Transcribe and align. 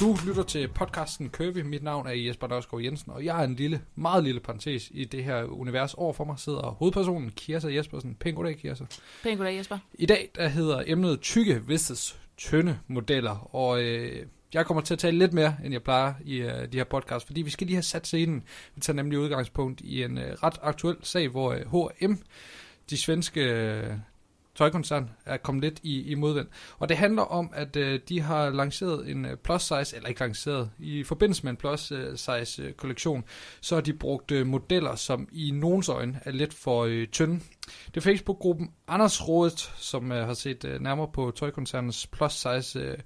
Du 0.00 0.16
lytter 0.26 0.42
til 0.42 0.68
podcasten 0.68 1.30
Curvy. 1.30 1.58
Mit 1.58 1.82
navn 1.82 2.06
er 2.06 2.12
Jesper 2.12 2.46
Nørskov 2.46 2.82
Jensen, 2.82 3.12
og 3.12 3.24
jeg 3.24 3.40
er 3.40 3.44
en 3.44 3.54
lille, 3.54 3.82
meget 3.94 4.24
lille 4.24 4.40
parentes 4.40 4.88
i 4.90 5.04
det 5.04 5.24
her 5.24 5.44
univers. 5.44 5.94
Over 5.94 6.12
for 6.12 6.24
mig 6.24 6.38
sidder 6.38 6.76
hovedpersonen 6.78 7.30
Kirsa 7.30 7.68
Jespersen. 7.68 8.14
Pæn 8.14 8.34
goddag, 8.34 8.56
Kirsa. 8.56 8.84
Pæn 9.22 9.36
goddag, 9.36 9.56
Jesper. 9.56 9.78
I 9.94 10.06
dag 10.06 10.30
der 10.36 10.48
hedder 10.48 10.82
emnet 10.86 11.20
tykke 11.20 11.62
versus 11.68 12.20
tynde 12.36 12.78
modeller, 12.86 13.54
og 13.54 13.82
øh, 13.82 14.26
jeg 14.54 14.66
kommer 14.66 14.80
til 14.80 14.94
at 14.94 14.98
tale 14.98 15.18
lidt 15.18 15.32
mere, 15.32 15.56
end 15.64 15.72
jeg 15.72 15.82
plejer 15.82 16.14
i 16.24 16.36
øh, 16.36 16.72
de 16.72 16.76
her 16.76 16.84
podcasts, 16.84 17.26
fordi 17.26 17.42
vi 17.42 17.50
skal 17.50 17.66
lige 17.66 17.76
have 17.76 17.82
sat 17.82 18.06
scenen. 18.06 18.42
Vi 18.74 18.80
tager 18.80 18.96
nemlig 18.96 19.18
udgangspunkt 19.18 19.80
i 19.80 20.02
en 20.02 20.18
øh, 20.18 20.32
ret 20.42 20.58
aktuel 20.62 20.96
sag, 21.02 21.28
hvor 21.28 21.52
øh, 21.52 21.90
H&M, 22.00 22.18
de 22.90 22.96
svenske 22.96 23.40
øh, 23.40 23.92
tøjkoncern 24.58 25.10
er 25.26 25.36
kommet 25.36 25.64
lidt 25.64 25.80
i, 25.82 26.02
i 26.02 26.14
modvind. 26.14 26.46
Og 26.78 26.88
det 26.88 26.96
handler 26.96 27.22
om, 27.22 27.50
at 27.54 27.76
øh, 27.76 28.00
de 28.08 28.20
har 28.20 28.50
lanceret 28.50 29.10
en 29.10 29.24
øh, 29.24 29.36
plus 29.36 29.62
size, 29.62 29.96
eller 29.96 30.08
ikke 30.08 30.20
lanceret, 30.20 30.70
i 30.78 31.02
forbindelse 31.02 31.44
med 31.44 31.50
en 31.50 31.56
plus 31.56 31.92
øh, 31.92 32.16
size 32.16 32.62
øh, 32.62 32.72
kollektion, 32.72 33.24
så 33.60 33.74
har 33.74 33.82
de 33.82 33.92
brugt 33.92 34.30
øh, 34.30 34.46
modeller, 34.46 34.94
som 34.94 35.28
i 35.32 35.50
nogens 35.50 35.88
øjne 35.88 36.20
er 36.24 36.30
lidt 36.30 36.54
for 36.54 36.84
øh, 36.84 37.06
tynde. 37.06 37.40
Det 37.86 37.96
er 37.96 38.00
Facebook-gruppen 38.00 38.70
Anders 38.88 39.28
Rådet, 39.28 39.72
som 39.76 40.12
øh, 40.12 40.26
har 40.26 40.34
set 40.34 40.64
øh, 40.64 40.80
nærmere 40.80 41.08
på 41.12 41.32
tøjkoncernens 41.36 42.06
plus 42.06 42.32
size 42.32 42.78
øh, 42.78 42.98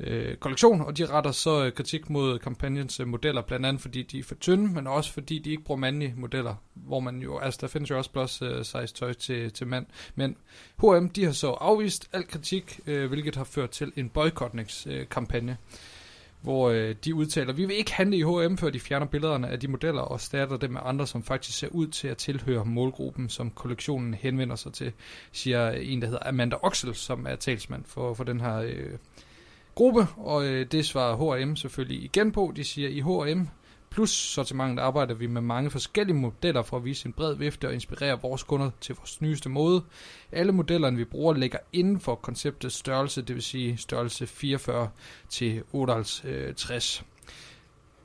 øh, 0.00 0.36
kollektion, 0.36 0.80
og 0.80 0.98
de 0.98 1.06
retter 1.06 1.30
så 1.30 1.64
øh, 1.64 1.72
kritik 1.72 2.10
mod 2.10 2.38
kampagnens 2.38 3.00
øh, 3.00 3.08
modeller, 3.08 3.42
blandt 3.42 3.66
andet 3.66 3.82
fordi 3.82 4.02
de 4.02 4.18
er 4.18 4.22
for 4.22 4.34
tynde, 4.34 4.74
men 4.74 4.86
også 4.86 5.12
fordi 5.12 5.38
de 5.38 5.50
ikke 5.50 5.62
bruger 5.62 5.80
mandlige 5.80 6.14
modeller, 6.16 6.54
hvor 6.74 7.00
man 7.00 7.18
jo, 7.18 7.38
altså 7.38 7.58
der 7.60 7.66
findes 7.66 7.90
jo 7.90 7.98
også 7.98 8.10
plus 8.10 8.42
øh, 8.42 8.64
size 8.64 8.94
tøj 8.94 9.12
til, 9.12 9.52
til 9.52 9.66
mand. 9.66 9.86
Men 10.14 10.36
H&M, 10.80 11.08
de 11.08 11.24
har 11.24 11.32
så 11.32 11.50
afvist 11.50 12.08
al 12.12 12.28
kritik, 12.28 12.80
øh, 12.86 13.08
hvilket 13.08 13.36
har 13.36 13.44
ført 13.44 13.70
til 13.70 13.92
en 13.96 14.08
boykotningskampagne. 14.08 15.52
Øh, 15.52 15.78
hvor 16.46 16.70
øh, 16.70 16.94
de 17.04 17.14
udtaler, 17.14 17.52
vi 17.52 17.64
vil 17.64 17.76
ikke 17.76 17.92
handle 17.92 18.16
i 18.16 18.22
H&M, 18.22 18.56
før 18.56 18.70
de 18.70 18.80
fjerner 18.80 19.06
billederne 19.06 19.48
af 19.48 19.60
de 19.60 19.68
modeller 19.68 20.02
og 20.02 20.20
starter 20.20 20.56
dem 20.56 20.70
med 20.70 20.80
andre, 20.84 21.06
som 21.06 21.22
faktisk 21.22 21.58
ser 21.58 21.68
ud 21.68 21.86
til 21.86 22.08
at 22.08 22.16
tilhøre 22.16 22.64
målgruppen, 22.64 23.28
som 23.28 23.50
kollektionen 23.50 24.14
henvender 24.14 24.56
sig 24.56 24.72
til, 24.72 24.92
siger 25.32 25.70
en, 25.70 26.00
der 26.00 26.06
hedder 26.06 26.28
Amanda 26.28 26.56
Oxel, 26.62 26.94
som 26.94 27.26
er 27.26 27.36
talsmand 27.36 27.84
for, 27.84 28.14
for 28.14 28.24
den 28.24 28.40
her 28.40 28.56
øh, 28.56 28.90
gruppe, 29.76 30.06
og 30.16 30.46
øh, 30.46 30.66
det 30.72 30.86
svarer 30.86 31.44
H&M 31.44 31.56
selvfølgelig 31.56 32.04
igen 32.04 32.32
på. 32.32 32.52
De 32.56 32.64
siger, 32.64 32.88
i 32.88 33.00
H&M 33.00 33.48
plus 33.90 34.10
sortimentet 34.10 34.82
arbejder 34.82 35.14
vi 35.14 35.26
med 35.26 35.40
mange 35.40 35.70
forskellige 35.70 36.16
modeller 36.16 36.62
for 36.62 36.76
at 36.76 36.84
vise 36.84 37.06
en 37.06 37.12
bred 37.12 37.34
vifte 37.34 37.68
og 37.68 37.74
inspirere 37.74 38.20
vores 38.22 38.42
kunder 38.42 38.70
til 38.80 38.94
vores 38.94 39.20
nyeste 39.20 39.48
måde. 39.48 39.84
Alle 40.32 40.52
modellerne, 40.52 40.96
vi 40.96 41.04
bruger, 41.04 41.34
ligger 41.34 41.58
inden 41.72 42.00
for 42.00 42.14
konceptets 42.14 42.74
størrelse, 42.74 43.22
det 43.22 43.34
vil 43.34 43.42
sige 43.42 43.76
størrelse 43.76 44.26
44 44.26 44.90
til 45.28 45.62
58. 45.72 47.04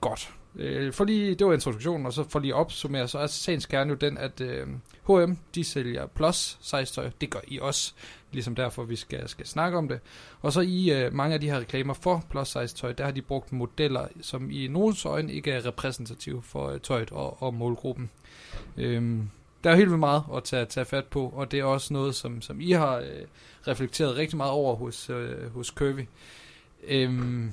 Godt. 0.01 0.40
Øh, 0.55 0.93
for 0.93 1.05
lige, 1.05 1.35
det 1.35 1.47
var 1.47 1.53
introduktionen, 1.53 2.05
og 2.05 2.13
så 2.13 2.23
for 2.29 2.39
lige 2.39 2.53
at 2.53 2.59
opsummere, 2.59 3.07
så 3.07 3.19
er 3.19 3.27
sagens 3.27 3.65
kerne 3.65 3.89
jo 3.89 3.95
den, 3.95 4.17
at 4.17 4.41
øh, 4.41 4.67
H&M, 5.07 5.37
de 5.55 5.63
sælger 5.63 6.07
plus 6.07 6.57
size 6.61 6.85
tøj, 6.85 7.09
det 7.21 7.29
gør 7.29 7.39
I 7.47 7.59
også, 7.59 7.93
ligesom 8.31 8.55
derfor 8.55 8.83
vi 8.83 8.95
skal, 8.95 9.29
skal 9.29 9.47
snakke 9.47 9.77
om 9.77 9.87
det. 9.87 9.99
Og 10.41 10.53
så 10.53 10.61
i 10.61 10.91
øh, 10.91 11.13
mange 11.13 11.33
af 11.33 11.41
de 11.41 11.49
her 11.49 11.59
reklamer 11.59 11.93
for 11.93 12.23
plus 12.29 12.47
size 12.47 12.75
tøj, 12.75 12.91
der 12.91 13.03
har 13.03 13.11
de 13.11 13.21
brugt 13.21 13.53
modeller, 13.53 14.07
som 14.21 14.51
i 14.51 14.67
nogens 14.67 15.05
øjne 15.05 15.33
ikke 15.33 15.51
er 15.51 15.65
repræsentative 15.65 16.41
for 16.41 16.69
øh, 16.69 16.79
tøjet 16.79 17.11
og, 17.11 17.43
og 17.43 17.53
målgruppen. 17.53 18.09
Øh, 18.77 19.19
der 19.63 19.69
er 19.69 19.75
helt 19.75 19.89
vildt 19.89 19.99
meget 19.99 20.23
at 20.35 20.43
tage, 20.43 20.65
tage 20.65 20.85
fat 20.85 21.05
på, 21.05 21.29
og 21.35 21.51
det 21.51 21.59
er 21.59 21.63
også 21.63 21.93
noget, 21.93 22.15
som, 22.15 22.41
som 22.41 22.61
I 22.61 22.71
har 22.71 22.97
øh, 22.97 23.05
reflekteret 23.67 24.15
rigtig 24.15 24.37
meget 24.37 24.51
over 24.51 24.75
hos, 24.75 25.09
øh, 25.09 25.53
hos 25.53 25.67
Curvy. 25.67 26.05
Øh, 26.83 27.45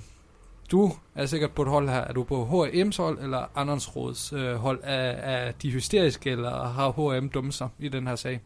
du 0.70 0.92
er 1.14 1.26
sikkert 1.26 1.52
på 1.52 1.62
et 1.62 1.68
hold 1.68 1.88
her. 1.88 2.00
Er 2.00 2.12
du 2.12 2.24
på 2.24 2.44
H&M's 2.44 2.96
hold, 3.02 3.18
eller 3.18 3.46
Anders 3.54 3.96
Råds 3.96 4.32
øh, 4.32 4.54
hold? 4.54 4.80
Er, 4.82 5.10
er 5.10 5.52
de 5.52 5.70
hysteriske, 5.70 6.30
eller 6.30 6.68
har 6.68 7.18
H&M 7.18 7.28
dummet 7.28 7.54
sig 7.54 7.68
i 7.78 7.88
den 7.88 8.06
her 8.06 8.16
sag? 8.16 8.40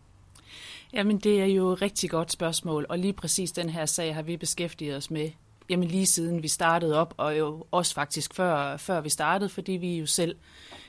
Jamen, 0.93 1.19
det 1.19 1.41
er 1.41 1.47
jo 1.47 1.69
et 1.69 1.83
rigtig 1.83 2.11
godt 2.11 2.33
spørgsmål, 2.33 2.87
og 2.89 2.99
lige 2.99 3.13
præcis 3.13 3.53
den 3.53 3.69
her 3.69 3.87
sag 3.87 4.15
har 4.15 4.23
vi 4.23 4.37
beskæftiget 4.37 4.97
os 4.97 5.11
med 5.11 5.31
jamen 5.71 5.89
lige 5.89 6.07
siden 6.07 6.43
vi 6.43 6.49
startede 6.49 7.01
op, 7.01 7.15
og 7.17 7.39
jo 7.39 7.67
også 7.71 7.95
faktisk 7.95 8.35
før, 8.35 8.77
før 8.77 9.01
vi 9.01 9.09
startede, 9.09 9.49
fordi 9.49 9.73
vi 9.73 9.99
jo 9.99 10.07
selv, 10.07 10.37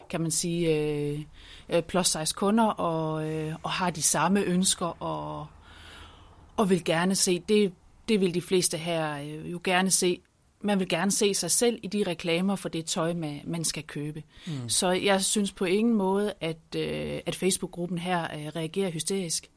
kan 0.10 0.22
man 0.22 0.32
sige, 0.32 0.76
øh, 0.78 1.20
øh 1.70 1.82
plus 1.82 2.08
size 2.08 2.34
kunder, 2.36 2.66
og, 2.66 3.30
øh, 3.30 3.56
og 3.64 3.70
har 3.70 3.90
de 3.90 4.02
samme 4.02 4.42
ønsker, 4.44 5.04
og, 5.04 5.48
og 6.58 6.70
vil 6.70 6.84
gerne 6.84 7.16
se, 7.16 7.40
det, 7.50 7.74
det 8.10 8.20
vil 8.20 8.34
de 8.34 8.42
fleste 8.42 8.78
her 8.78 9.18
øh, 9.18 9.52
jo 9.52 9.62
gerne 9.64 9.92
se, 9.92 10.22
man 10.64 10.80
vil 10.80 10.90
gerne 10.90 11.12
se 11.12 11.34
sig 11.34 11.52
selv 11.52 11.80
i 11.84 11.88
de 11.88 12.04
reklamer 12.08 12.56
for 12.56 12.70
det 12.70 12.86
tøj, 12.86 13.14
man 13.46 13.64
skal 13.64 13.84
købe. 13.84 14.24
Mm. 14.48 14.70
Så 14.70 14.92
jeg 14.92 15.24
synes 15.24 15.52
på 15.52 15.66
ingen 15.66 15.94
måde, 15.94 16.34
at, 16.42 16.76
øh, 16.76 17.20
at 17.26 17.36
Facebook-gruppen 17.36 17.98
her 17.98 18.24
øh, 18.24 18.48
reagerer 18.56 18.92
hysterisk. 18.92 19.50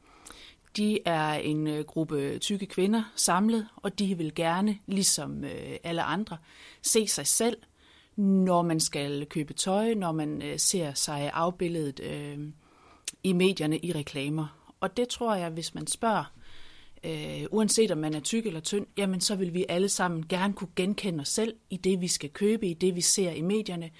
De 0.77 0.99
er 1.05 1.33
en 1.33 1.67
øh, 1.67 1.85
gruppe 1.85 2.37
tykke 2.37 2.65
kvinder 2.65 3.03
samlet, 3.15 3.67
og 3.75 3.99
de 3.99 4.17
vil 4.17 4.35
gerne, 4.35 4.77
ligesom 4.85 5.43
alle 5.83 6.03
andre, 6.03 6.37
se 6.81 7.07
sig 7.07 7.27
selv, 7.27 7.57
når 8.15 8.61
man 8.61 8.79
skal 8.79 9.25
købe 9.25 9.53
tøj, 9.53 9.93
når 9.93 10.11
man 10.11 10.41
ser 10.57 10.93
sig 10.93 11.31
afbilledet 11.33 11.99
øh, 11.99 12.37
i 13.23 13.33
medierne 13.33 13.79
i 13.79 13.91
reklamer. 13.91 14.73
Og 14.79 14.97
det 14.97 15.09
tror 15.09 15.35
jeg, 15.35 15.49
hvis 15.49 15.75
man 15.75 15.87
spørger 15.87 16.31
øh, 17.03 17.45
uanset 17.51 17.91
om 17.91 17.97
man 17.97 18.13
er 18.13 18.19
tyk 18.19 18.45
eller 18.45 18.59
tynd, 18.59 18.85
jamen 18.97 19.21
så 19.21 19.35
vil 19.35 19.53
vi 19.53 19.65
alle 19.69 19.89
sammen 19.89 20.27
gerne 20.27 20.53
kunne 20.53 20.69
genkende 20.75 21.21
os 21.21 21.29
selv 21.29 21.55
i 21.69 21.77
det, 21.77 22.01
vi 22.01 22.07
skal 22.07 22.29
købe, 22.29 22.67
i 22.67 22.73
det, 22.73 22.95
vi 22.95 23.01
ser 23.01 23.31
i 23.31 23.41
medierne, 23.41 23.91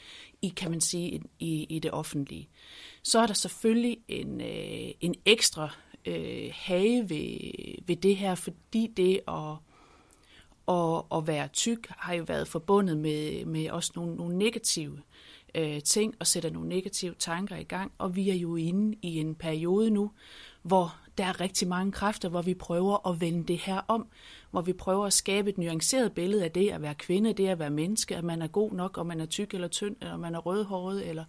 i, 0.41 0.47
kan 0.47 0.71
man 0.71 0.81
sige, 0.81 1.21
i, 1.39 1.63
i 1.63 1.79
det 1.79 1.91
offentlige. 1.91 2.49
Så 3.03 3.19
er 3.19 3.27
der 3.27 3.33
selvfølgelig 3.33 3.97
en, 4.07 4.41
øh, 4.41 4.91
en 5.01 5.15
ekstra 5.25 5.69
øh, 6.05 6.49
hage 6.53 7.09
ved, 7.09 7.51
ved 7.87 7.95
det 7.95 8.17
her, 8.17 8.35
fordi 8.35 8.87
det 8.97 9.19
at, 9.27 9.55
at, 10.67 11.03
at 11.17 11.27
være 11.27 11.47
tyk 11.47 11.87
har 11.89 12.13
jo 12.13 12.23
været 12.23 12.47
forbundet 12.47 12.97
med, 12.97 13.45
med 13.45 13.69
også 13.69 13.91
nogle, 13.95 14.15
nogle 14.15 14.37
negative 14.37 15.01
øh, 15.55 15.81
ting 15.81 16.15
og 16.19 16.27
sætter 16.27 16.49
nogle 16.49 16.69
negative 16.69 17.15
tanker 17.19 17.55
i 17.55 17.63
gang, 17.63 17.91
og 17.97 18.15
vi 18.15 18.29
er 18.29 18.35
jo 18.35 18.55
inde 18.55 18.97
i 19.01 19.19
en 19.19 19.35
periode 19.35 19.89
nu, 19.89 20.11
hvor 20.61 20.95
der 21.17 21.25
er 21.25 21.41
rigtig 21.41 21.67
mange 21.67 21.91
kræfter, 21.91 22.29
hvor 22.29 22.41
vi 22.41 22.53
prøver 22.53 23.09
at 23.09 23.21
vende 23.21 23.43
det 23.43 23.57
her 23.57 23.81
om, 23.87 24.07
hvor 24.51 24.61
vi 24.61 24.73
prøver 24.73 25.05
at 25.05 25.13
skabe 25.13 25.49
et 25.49 25.57
nuanceret 25.57 26.11
billede 26.11 26.43
af 26.43 26.51
det 26.51 26.69
at 26.69 26.81
være 26.81 26.95
kvinde, 26.95 27.33
det 27.33 27.47
at 27.47 27.59
være 27.59 27.69
menneske, 27.69 28.15
at 28.15 28.23
man 28.23 28.41
er 28.41 28.47
god 28.47 28.71
nok, 28.71 28.97
om 28.97 29.05
man 29.05 29.21
er 29.21 29.25
tyk 29.25 29.53
eller 29.53 29.67
tynd, 29.67 29.95
eller 30.01 30.17
man 30.17 30.35
er 30.35 30.39
rødhåret, 30.39 31.09
eller 31.09 31.23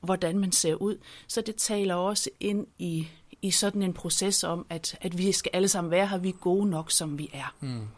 hvordan 0.00 0.38
man 0.38 0.52
ser 0.52 0.74
ud. 0.74 0.96
Så 1.26 1.40
det 1.40 1.56
taler 1.56 1.94
også 1.94 2.30
ind 2.40 2.66
i, 2.78 3.08
i 3.42 3.50
sådan 3.50 3.82
en 3.82 3.94
proces 3.94 4.44
om, 4.44 4.66
at, 4.70 4.98
at 5.00 5.18
vi 5.18 5.32
skal 5.32 5.50
alle 5.54 5.68
sammen 5.68 5.90
være 5.90 6.06
her, 6.06 6.18
vi 6.18 6.28
er 6.28 6.32
gode 6.32 6.70
nok, 6.70 6.90
som 6.90 7.18
vi 7.18 7.30
er. 7.32 7.54
Mm. 7.60 7.88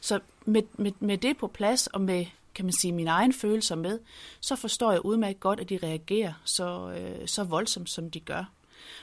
Så 0.00 0.20
med, 0.44 0.62
med, 0.78 0.92
med 1.00 1.18
det 1.18 1.36
på 1.36 1.46
plads, 1.46 1.86
og 1.86 2.00
med 2.00 2.26
kan 2.54 2.64
man 2.64 2.72
sige, 2.80 2.92
mine 2.92 3.10
egne 3.10 3.32
følelser 3.32 3.74
med, 3.74 3.98
så 4.40 4.56
forstår 4.56 4.92
jeg 4.92 5.04
udmærket 5.04 5.40
godt, 5.40 5.60
at 5.60 5.68
de 5.68 5.78
reagerer 5.82 6.32
så, 6.44 6.94
øh, 6.98 7.28
så 7.28 7.44
voldsomt, 7.44 7.90
som 7.90 8.10
de 8.10 8.20
gør. 8.20 8.44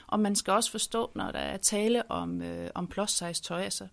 Og 0.07 0.19
man 0.19 0.35
skal 0.35 0.53
også 0.53 0.71
forstå, 0.71 1.11
når 1.15 1.31
der 1.31 1.39
er 1.39 1.57
tale 1.57 2.11
om, 2.11 2.41
øh, 2.41 2.69
om 2.75 2.87
plus 2.87 3.11
size 3.11 3.41
tøj, 3.43 3.61
altså, 3.61 3.87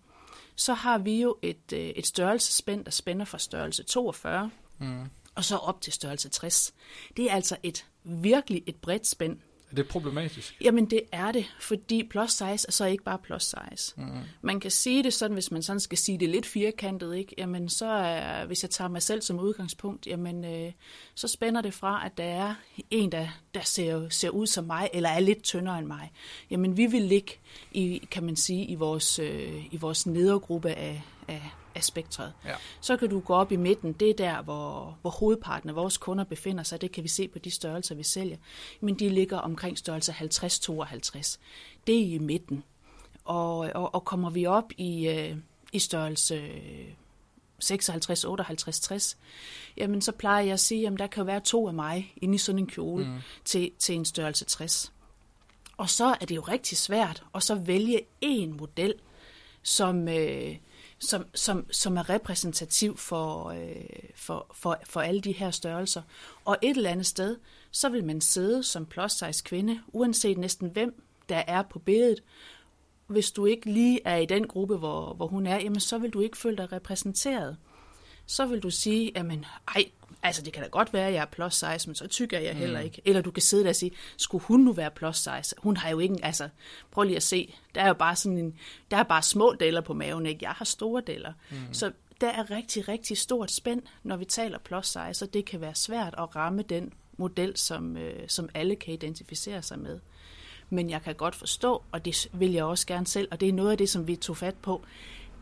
så 0.55 0.73
har 0.73 0.97
vi 0.97 1.21
jo 1.21 1.37
et, 1.41 1.73
øh, 1.73 1.79
et 1.79 2.07
størrelsespænd, 2.07 2.85
der 2.85 2.91
spænder 2.91 3.25
fra 3.25 3.39
størrelse 3.39 3.83
42, 3.83 4.51
mm. 4.79 5.09
og 5.35 5.43
så 5.43 5.57
op 5.57 5.81
til 5.81 5.93
størrelse 5.93 6.29
60. 6.29 6.73
Det 7.17 7.31
er 7.31 7.35
altså 7.35 7.57
et 7.63 7.85
virkelig 8.03 8.63
et 8.65 8.75
bredt 8.75 9.07
spænd. 9.07 9.39
Er 9.71 9.75
det 9.75 9.87
problematisk? 9.87 10.57
Jamen 10.61 10.85
det 10.85 11.01
er 11.11 11.31
det, 11.31 11.45
fordi 11.59 12.03
plus 12.03 12.31
size 12.31 12.43
er 12.67 12.71
så 12.71 12.85
ikke 12.85 13.03
bare 13.03 13.17
plus 13.23 13.43
size. 13.43 13.93
Mm. 13.97 14.05
Man 14.41 14.59
kan 14.59 14.71
sige 14.71 15.03
det 15.03 15.13
sådan, 15.13 15.33
hvis 15.33 15.51
man 15.51 15.61
sådan 15.61 15.79
skal 15.79 15.97
sige 15.97 16.17
det 16.17 16.29
lidt 16.29 16.45
firkantet, 16.45 17.15
ikke? 17.15 17.35
Jamen 17.37 17.69
så 17.69 17.85
er, 17.85 18.45
hvis 18.45 18.63
jeg 18.63 18.69
tager 18.69 18.87
mig 18.87 19.01
selv 19.01 19.21
som 19.21 19.39
udgangspunkt, 19.39 20.07
jamen 20.07 20.45
øh, 20.45 20.71
så 21.15 21.27
spænder 21.27 21.61
det 21.61 21.73
fra, 21.73 22.05
at 22.05 22.17
der 22.17 22.23
er 22.23 22.53
en, 22.89 23.11
der, 23.11 23.27
der 23.53 23.61
ser, 23.63 24.09
ser 24.09 24.29
ud 24.29 24.47
som 24.47 24.65
mig, 24.65 24.89
eller 24.93 25.09
er 25.09 25.19
lidt 25.19 25.43
tyndere 25.43 25.79
end 25.79 25.87
mig. 25.87 26.11
Jamen 26.49 26.77
vi 26.77 26.85
vil 26.85 27.01
ligge 27.01 27.33
i, 27.71 28.07
kan 28.11 28.23
man 28.23 28.35
sige, 28.35 28.65
i 28.65 28.75
vores, 28.75 29.19
øh, 29.19 29.73
i 29.73 29.77
vores 29.77 30.07
nedergruppe 30.07 30.69
af, 30.69 31.03
af, 31.29 31.51
af 31.75 31.83
spektret. 31.83 32.33
Ja. 32.45 32.55
Så 32.81 32.97
kan 32.97 33.09
du 33.09 33.19
gå 33.19 33.33
op 33.33 33.51
i 33.51 33.55
midten, 33.55 33.93
det 33.93 34.09
er 34.09 34.13
der, 34.13 34.41
hvor, 34.41 34.97
hvor 35.01 35.09
hovedparten 35.09 35.69
af 35.69 35.75
vores 35.75 35.97
kunder 35.97 36.23
befinder 36.23 36.63
sig, 36.63 36.81
det 36.81 36.91
kan 36.91 37.03
vi 37.03 37.09
se 37.09 37.27
på 37.27 37.39
de 37.39 37.51
størrelser, 37.51 37.95
vi 37.95 38.03
sælger. 38.03 38.37
Men 38.81 38.95
de 38.95 39.09
ligger 39.09 39.37
omkring 39.37 39.77
størrelse 39.77 40.11
50-52. 40.11 41.37
Det 41.87 41.95
er 41.95 42.15
i 42.15 42.17
midten. 42.17 42.63
Og, 43.25 43.57
og, 43.57 43.95
og 43.95 44.05
kommer 44.05 44.29
vi 44.29 44.45
op 44.45 44.71
i, 44.77 45.07
øh, 45.07 45.35
i 45.73 45.79
størrelse 45.79 46.51
56, 47.59 48.25
58, 48.25 48.79
60, 48.79 49.17
jamen 49.77 50.01
så 50.01 50.11
plejer 50.11 50.43
jeg 50.43 50.53
at 50.53 50.59
sige, 50.59 50.87
at 50.87 50.99
der 50.99 51.07
kan 51.07 51.27
være 51.27 51.39
to 51.39 51.67
af 51.67 51.73
mig 51.73 52.13
inde 52.21 52.35
i 52.35 52.37
sådan 52.37 52.59
en 52.59 52.67
kjole 52.67 53.05
mm. 53.05 53.17
til, 53.45 53.71
til 53.79 53.95
en 53.95 54.05
størrelse 54.05 54.45
60. 54.45 54.93
Og 55.77 55.89
så 55.89 56.05
er 56.05 56.25
det 56.25 56.35
jo 56.35 56.41
rigtig 56.41 56.77
svært 56.77 57.23
at 57.35 57.43
så 57.43 57.55
vælge 57.55 58.01
en 58.21 58.57
model, 58.57 58.93
som, 59.63 60.07
øh, 60.07 60.55
som, 60.99 61.25
som, 61.33 61.71
som 61.71 61.97
er 61.97 62.09
repræsentativ 62.09 62.97
for, 62.97 63.49
øh, 63.49 64.09
for, 64.15 64.47
for, 64.53 64.79
for 64.83 65.01
alle 65.01 65.21
de 65.21 65.31
her 65.31 65.51
størrelser. 65.51 66.01
Og 66.45 66.57
et 66.61 66.77
eller 66.77 66.89
andet 66.89 67.05
sted, 67.05 67.37
så 67.71 67.89
vil 67.89 68.03
man 68.03 68.21
sidde 68.21 68.63
som 68.63 68.85
plus 68.85 69.11
size 69.11 69.43
kvinde, 69.43 69.81
uanset 69.87 70.37
næsten 70.37 70.69
hvem 70.69 71.03
der 71.29 71.43
er 71.47 71.61
på 71.61 71.79
billedet. 71.79 72.23
Hvis 73.07 73.31
du 73.31 73.45
ikke 73.45 73.71
lige 73.71 73.99
er 74.05 74.17
i 74.17 74.25
den 74.25 74.47
gruppe, 74.47 74.77
hvor, 74.77 75.13
hvor 75.13 75.27
hun 75.27 75.47
er, 75.47 75.55
jamen 75.55 75.79
så 75.79 75.97
vil 75.97 76.09
du 76.09 76.21
ikke 76.21 76.37
føle 76.37 76.57
dig 76.57 76.71
repræsenteret. 76.71 77.57
Så 78.25 78.45
vil 78.45 78.59
du 78.59 78.69
sige, 78.69 79.11
jamen, 79.15 79.45
ej, 79.75 79.85
altså 80.23 80.41
det 80.41 80.53
kan 80.53 80.63
da 80.63 80.69
godt 80.69 80.93
være, 80.93 81.07
at 81.07 81.13
jeg 81.13 81.21
er 81.21 81.25
plus 81.25 81.53
size, 81.53 81.89
men 81.89 81.95
så 81.95 82.07
tykker 82.07 82.39
jeg 82.39 82.55
heller 82.55 82.79
mm. 82.79 82.85
ikke. 82.85 83.01
Eller 83.05 83.21
du 83.21 83.31
kan 83.31 83.41
sidde 83.41 83.63
der 83.63 83.69
og 83.69 83.75
sige, 83.75 83.91
skulle 84.17 84.43
hun 84.43 84.59
nu 84.59 84.71
være 84.71 84.91
plus 84.91 85.17
size? 85.17 85.55
Hun 85.57 85.77
har 85.77 85.89
jo 85.89 85.99
ikke, 85.99 86.15
altså 86.23 86.49
prøv 86.91 87.03
lige 87.03 87.15
at 87.15 87.23
se, 87.23 87.55
der 87.75 87.81
er 87.81 87.87
jo 87.87 87.93
bare 87.93 88.15
sådan 88.15 88.37
en, 88.37 88.55
der 88.91 88.97
er 88.97 89.03
bare 89.03 89.21
små 89.21 89.55
deler 89.59 89.81
på 89.81 89.93
maven, 89.93 90.25
ikke? 90.25 90.39
Jeg 90.41 90.51
har 90.51 90.65
store 90.65 91.01
deler. 91.07 91.33
Mm. 91.49 91.57
Så 91.71 91.91
der 92.21 92.29
er 92.29 92.51
rigtig, 92.51 92.87
rigtig 92.87 93.17
stort 93.17 93.51
spænd, 93.51 93.81
når 94.03 94.17
vi 94.17 94.25
taler 94.25 94.57
plus 94.57 94.87
size, 94.87 95.25
og 95.25 95.33
det 95.33 95.45
kan 95.45 95.61
være 95.61 95.75
svært 95.75 96.15
at 96.17 96.35
ramme 96.35 96.61
den 96.61 96.93
model, 97.17 97.57
som, 97.57 97.97
øh, 97.97 98.23
som 98.27 98.49
alle 98.53 98.75
kan 98.75 98.93
identificere 98.93 99.61
sig 99.61 99.79
med. 99.79 99.99
Men 100.69 100.89
jeg 100.89 101.01
kan 101.01 101.15
godt 101.15 101.35
forstå, 101.35 101.83
og 101.91 102.05
det 102.05 102.29
vil 102.33 102.51
jeg 102.51 102.63
også 102.63 102.87
gerne 102.87 103.07
selv, 103.07 103.27
og 103.31 103.39
det 103.39 103.49
er 103.49 103.53
noget 103.53 103.71
af 103.71 103.77
det, 103.77 103.89
som 103.89 104.07
vi 104.07 104.15
tog 104.15 104.37
fat 104.37 104.55
på 104.55 104.81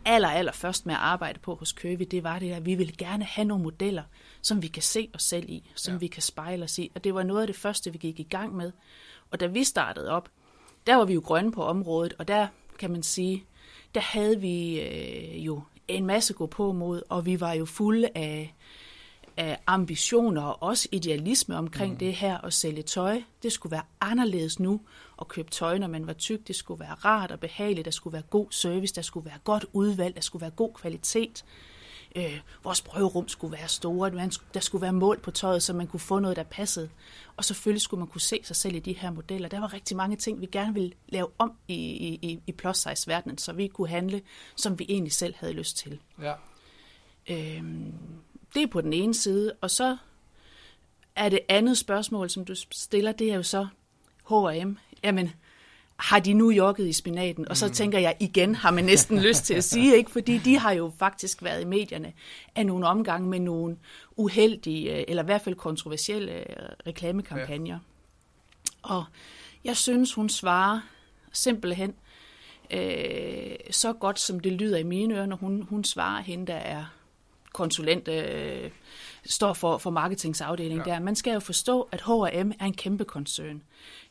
aller, 0.08 0.28
aller 0.28 0.52
først 0.52 0.86
med 0.86 0.94
at 0.94 1.00
arbejde 1.02 1.40
på 1.40 1.56
hos 1.56 1.72
Køvi, 1.72 2.06
det 2.06 2.24
var 2.24 2.40
det, 2.40 2.52
at 2.52 2.66
vi 2.66 2.76
ville 2.76 2.94
gerne 2.98 3.24
have 3.24 3.46
nogle 3.46 3.64
modeller, 3.64 4.04
som 4.42 4.62
vi 4.62 4.68
kan 4.68 4.84
se 4.84 5.10
os 5.14 5.24
selv 5.24 5.50
i, 5.50 5.72
som 5.76 5.94
ja. 5.94 5.98
vi 5.98 6.08
kan 6.08 6.22
spejle 6.22 6.64
os 6.64 6.80
i. 6.80 6.92
Og 6.96 7.04
det 7.04 7.14
var 7.14 7.24
noget 7.24 7.42
af 7.42 7.48
det 7.48 7.56
første, 7.56 7.92
vi 7.92 7.98
gik 7.98 8.20
i 8.20 8.28
gang 8.30 8.56
med. 8.56 8.72
Og 9.32 9.40
da 9.40 9.46
vi 9.46 9.64
startede 9.64 10.12
op, 10.12 10.30
der 10.88 10.96
var 10.96 11.06
vi 11.06 11.14
jo 11.14 11.22
grønne 11.26 11.52
på 11.52 11.64
området, 11.64 12.14
og 12.20 12.28
der 12.28 12.48
kan 12.80 12.92
man 12.92 13.04
sige, 13.04 13.46
der 13.96 14.02
havde 14.02 14.42
vi 14.42 14.82
øh, 14.82 15.46
jo 15.46 15.62
en 15.88 16.06
masse 16.06 16.34
gå 16.34 16.46
på 16.46 16.72
mod, 16.72 17.02
og 17.10 17.26
vi 17.26 17.40
var 17.40 17.54
jo 17.54 17.66
fulde 17.66 18.10
af, 18.16 18.56
af 19.38 19.60
ambitioner 19.68 20.42
og 20.42 20.64
også 20.64 20.88
idealisme 20.92 21.58
omkring 21.58 21.94
mm. 21.94 22.00
det 22.00 22.14
her 22.14 22.38
at 22.38 22.54
sælge 22.54 22.82
tøj. 22.82 23.22
Det 23.44 23.52
skulle 23.52 23.72
være 23.72 23.84
anderledes 24.02 24.60
nu 24.60 24.82
at 25.22 25.28
købe 25.28 25.52
tøj, 25.52 25.78
når 25.78 25.88
man 25.88 26.08
var 26.08 26.14
tyk. 26.14 26.48
Det 26.48 26.56
skulle 26.56 26.80
være 26.80 26.94
rart 26.94 27.32
og 27.32 27.40
behageligt. 27.40 27.86
Der 27.86 27.92
skulle 27.92 28.14
være 28.14 28.24
god 28.30 28.48
service. 28.50 28.96
Der 28.96 29.02
skulle 29.02 29.26
være 29.26 29.40
godt 29.44 29.66
udvalg. 29.74 30.16
Der 30.16 30.22
skulle 30.22 30.42
være 30.42 30.52
god 30.52 30.74
kvalitet. 30.74 31.46
Øh, 32.16 32.40
vores 32.64 32.82
prøverum 32.82 33.28
skulle 33.28 33.58
være 33.58 33.68
store. 33.68 34.30
Der 34.54 34.60
skulle 34.60 34.82
være 34.82 34.94
mål 34.94 35.20
på 35.20 35.32
tøjet, 35.32 35.64
så 35.64 35.74
man 35.74 35.88
kunne 35.88 36.00
få 36.00 36.20
noget, 36.20 36.38
der 36.38 36.44
passede. 36.44 36.90
Og 37.38 37.46
selvfølgelig 37.46 37.82
skulle 37.82 38.00
man 38.00 38.08
kunne 38.08 38.22
se 38.22 38.40
sig 38.44 38.56
selv 38.56 38.76
i 38.76 38.80
de 38.80 38.94
her 38.94 39.12
modeller. 39.12 39.50
Der 39.50 39.60
var 39.60 39.74
rigtig 39.74 39.98
mange 39.98 40.16
ting, 40.16 40.42
vi 40.42 40.46
gerne 40.46 40.74
ville 40.74 40.92
lave 41.08 41.28
om 41.38 41.52
i, 41.68 41.76
i, 41.76 42.40
i 42.48 42.52
plus 42.52 42.78
size 42.78 43.08
verdenen, 43.08 43.38
så 43.38 43.54
vi 43.54 43.68
kunne 43.68 43.90
handle, 43.90 44.22
som 44.56 44.80
vi 44.80 44.86
egentlig 44.90 45.14
selv 45.14 45.34
havde 45.38 45.54
lyst 45.54 45.78
til. 45.78 46.00
Ja. 46.22 46.34
Øhm, 47.30 47.94
det 48.54 48.64
er 48.64 48.68
på 48.68 48.82
den 48.82 48.94
ene 48.94 49.14
side, 49.14 49.54
og 49.62 49.72
så 49.72 49.98
er 51.16 51.30
det 51.30 51.40
andet 51.50 51.78
spørgsmål, 51.78 52.30
som 52.30 52.46
du 52.46 52.56
stiller, 52.72 53.12
det 53.12 53.32
er 53.32 53.36
jo 53.36 53.44
så 53.44 53.68
H&M. 54.30 54.78
Jamen, 55.04 55.32
har 55.98 56.20
de 56.20 56.34
nu 56.34 56.50
jogget 56.50 56.88
i 56.88 56.94
spinaten? 56.94 57.48
Og 57.48 57.58
så 57.58 57.68
mm. 57.68 57.74
tænker 57.74 58.00
jeg 58.00 58.16
igen, 58.20 58.56
har 58.56 58.72
man 58.72 58.84
næsten 58.84 59.20
lyst 59.20 59.44
til 59.44 59.54
at 59.54 59.64
sige, 59.74 59.98
ikke? 59.98 60.12
fordi 60.12 60.38
de 60.38 60.58
har 60.58 60.72
jo 60.72 60.92
faktisk 61.00 61.44
været 61.44 61.62
i 61.62 61.66
medierne 61.66 62.14
af 62.56 62.66
nogle 62.66 62.88
omgange 62.88 63.30
med 63.30 63.40
nogle 63.40 63.78
uheldige, 64.16 64.96
øh, 64.96 65.04
eller 65.08 65.24
i 65.24 65.26
hvert 65.26 65.42
fald 65.42 65.56
kontroversielle 65.56 66.32
øh, 66.32 66.70
reklamekampagner. 66.88 67.74
Ja. 67.74 67.80
Og 68.82 69.06
jeg 69.64 69.78
synes, 69.78 70.14
hun 70.14 70.30
svarer 70.30 70.80
simpelthen 71.32 71.94
øh, 72.72 73.56
så 73.72 73.94
godt, 73.94 74.20
som 74.20 74.40
det 74.40 74.52
lyder 74.52 74.78
i 74.78 74.84
mine 74.84 75.16
ører, 75.16 75.26
når 75.26 75.36
hun, 75.36 75.62
hun 75.62 75.84
svarer 75.84 76.22
hende, 76.22 76.48
der 76.48 76.56
er 76.56 76.86
konsulent, 77.58 78.08
øh, 78.08 78.72
står 79.26 79.54
for, 79.54 79.78
for 79.78 79.90
marketingsafdelingen 79.90 80.88
ja. 80.88 80.94
der. 80.94 81.00
Man 81.00 81.16
skal 81.16 81.34
jo 81.34 81.40
forstå, 81.40 81.82
at 81.92 82.02
H&M 82.02 82.52
er 82.60 82.66
en 82.66 82.74
kæmpe 82.74 83.06
koncern. 83.06 83.64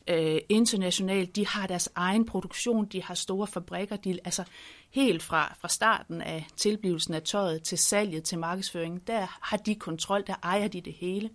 Øh, 0.07 0.39
internationalt, 0.49 1.35
de 1.35 1.47
har 1.47 1.67
deres 1.67 1.89
egen 1.95 2.25
produktion, 2.25 2.85
de 2.85 3.03
har 3.03 3.13
store 3.13 3.47
fabrikker, 3.47 3.95
de, 3.95 4.19
altså 4.25 4.43
helt 4.89 5.23
fra, 5.23 5.55
fra 5.59 5.67
starten 5.67 6.21
af 6.21 6.47
tilblivelsen 6.57 7.13
af 7.13 7.21
tøjet 7.21 7.63
til 7.63 7.77
salget 7.77 8.23
til 8.23 8.39
markedsføringen, 8.39 9.01
der 9.07 9.37
har 9.41 9.57
de 9.57 9.75
kontrol, 9.75 10.23
der 10.27 10.35
ejer 10.43 10.67
de 10.67 10.81
det 10.81 10.93
hele. 10.93 11.29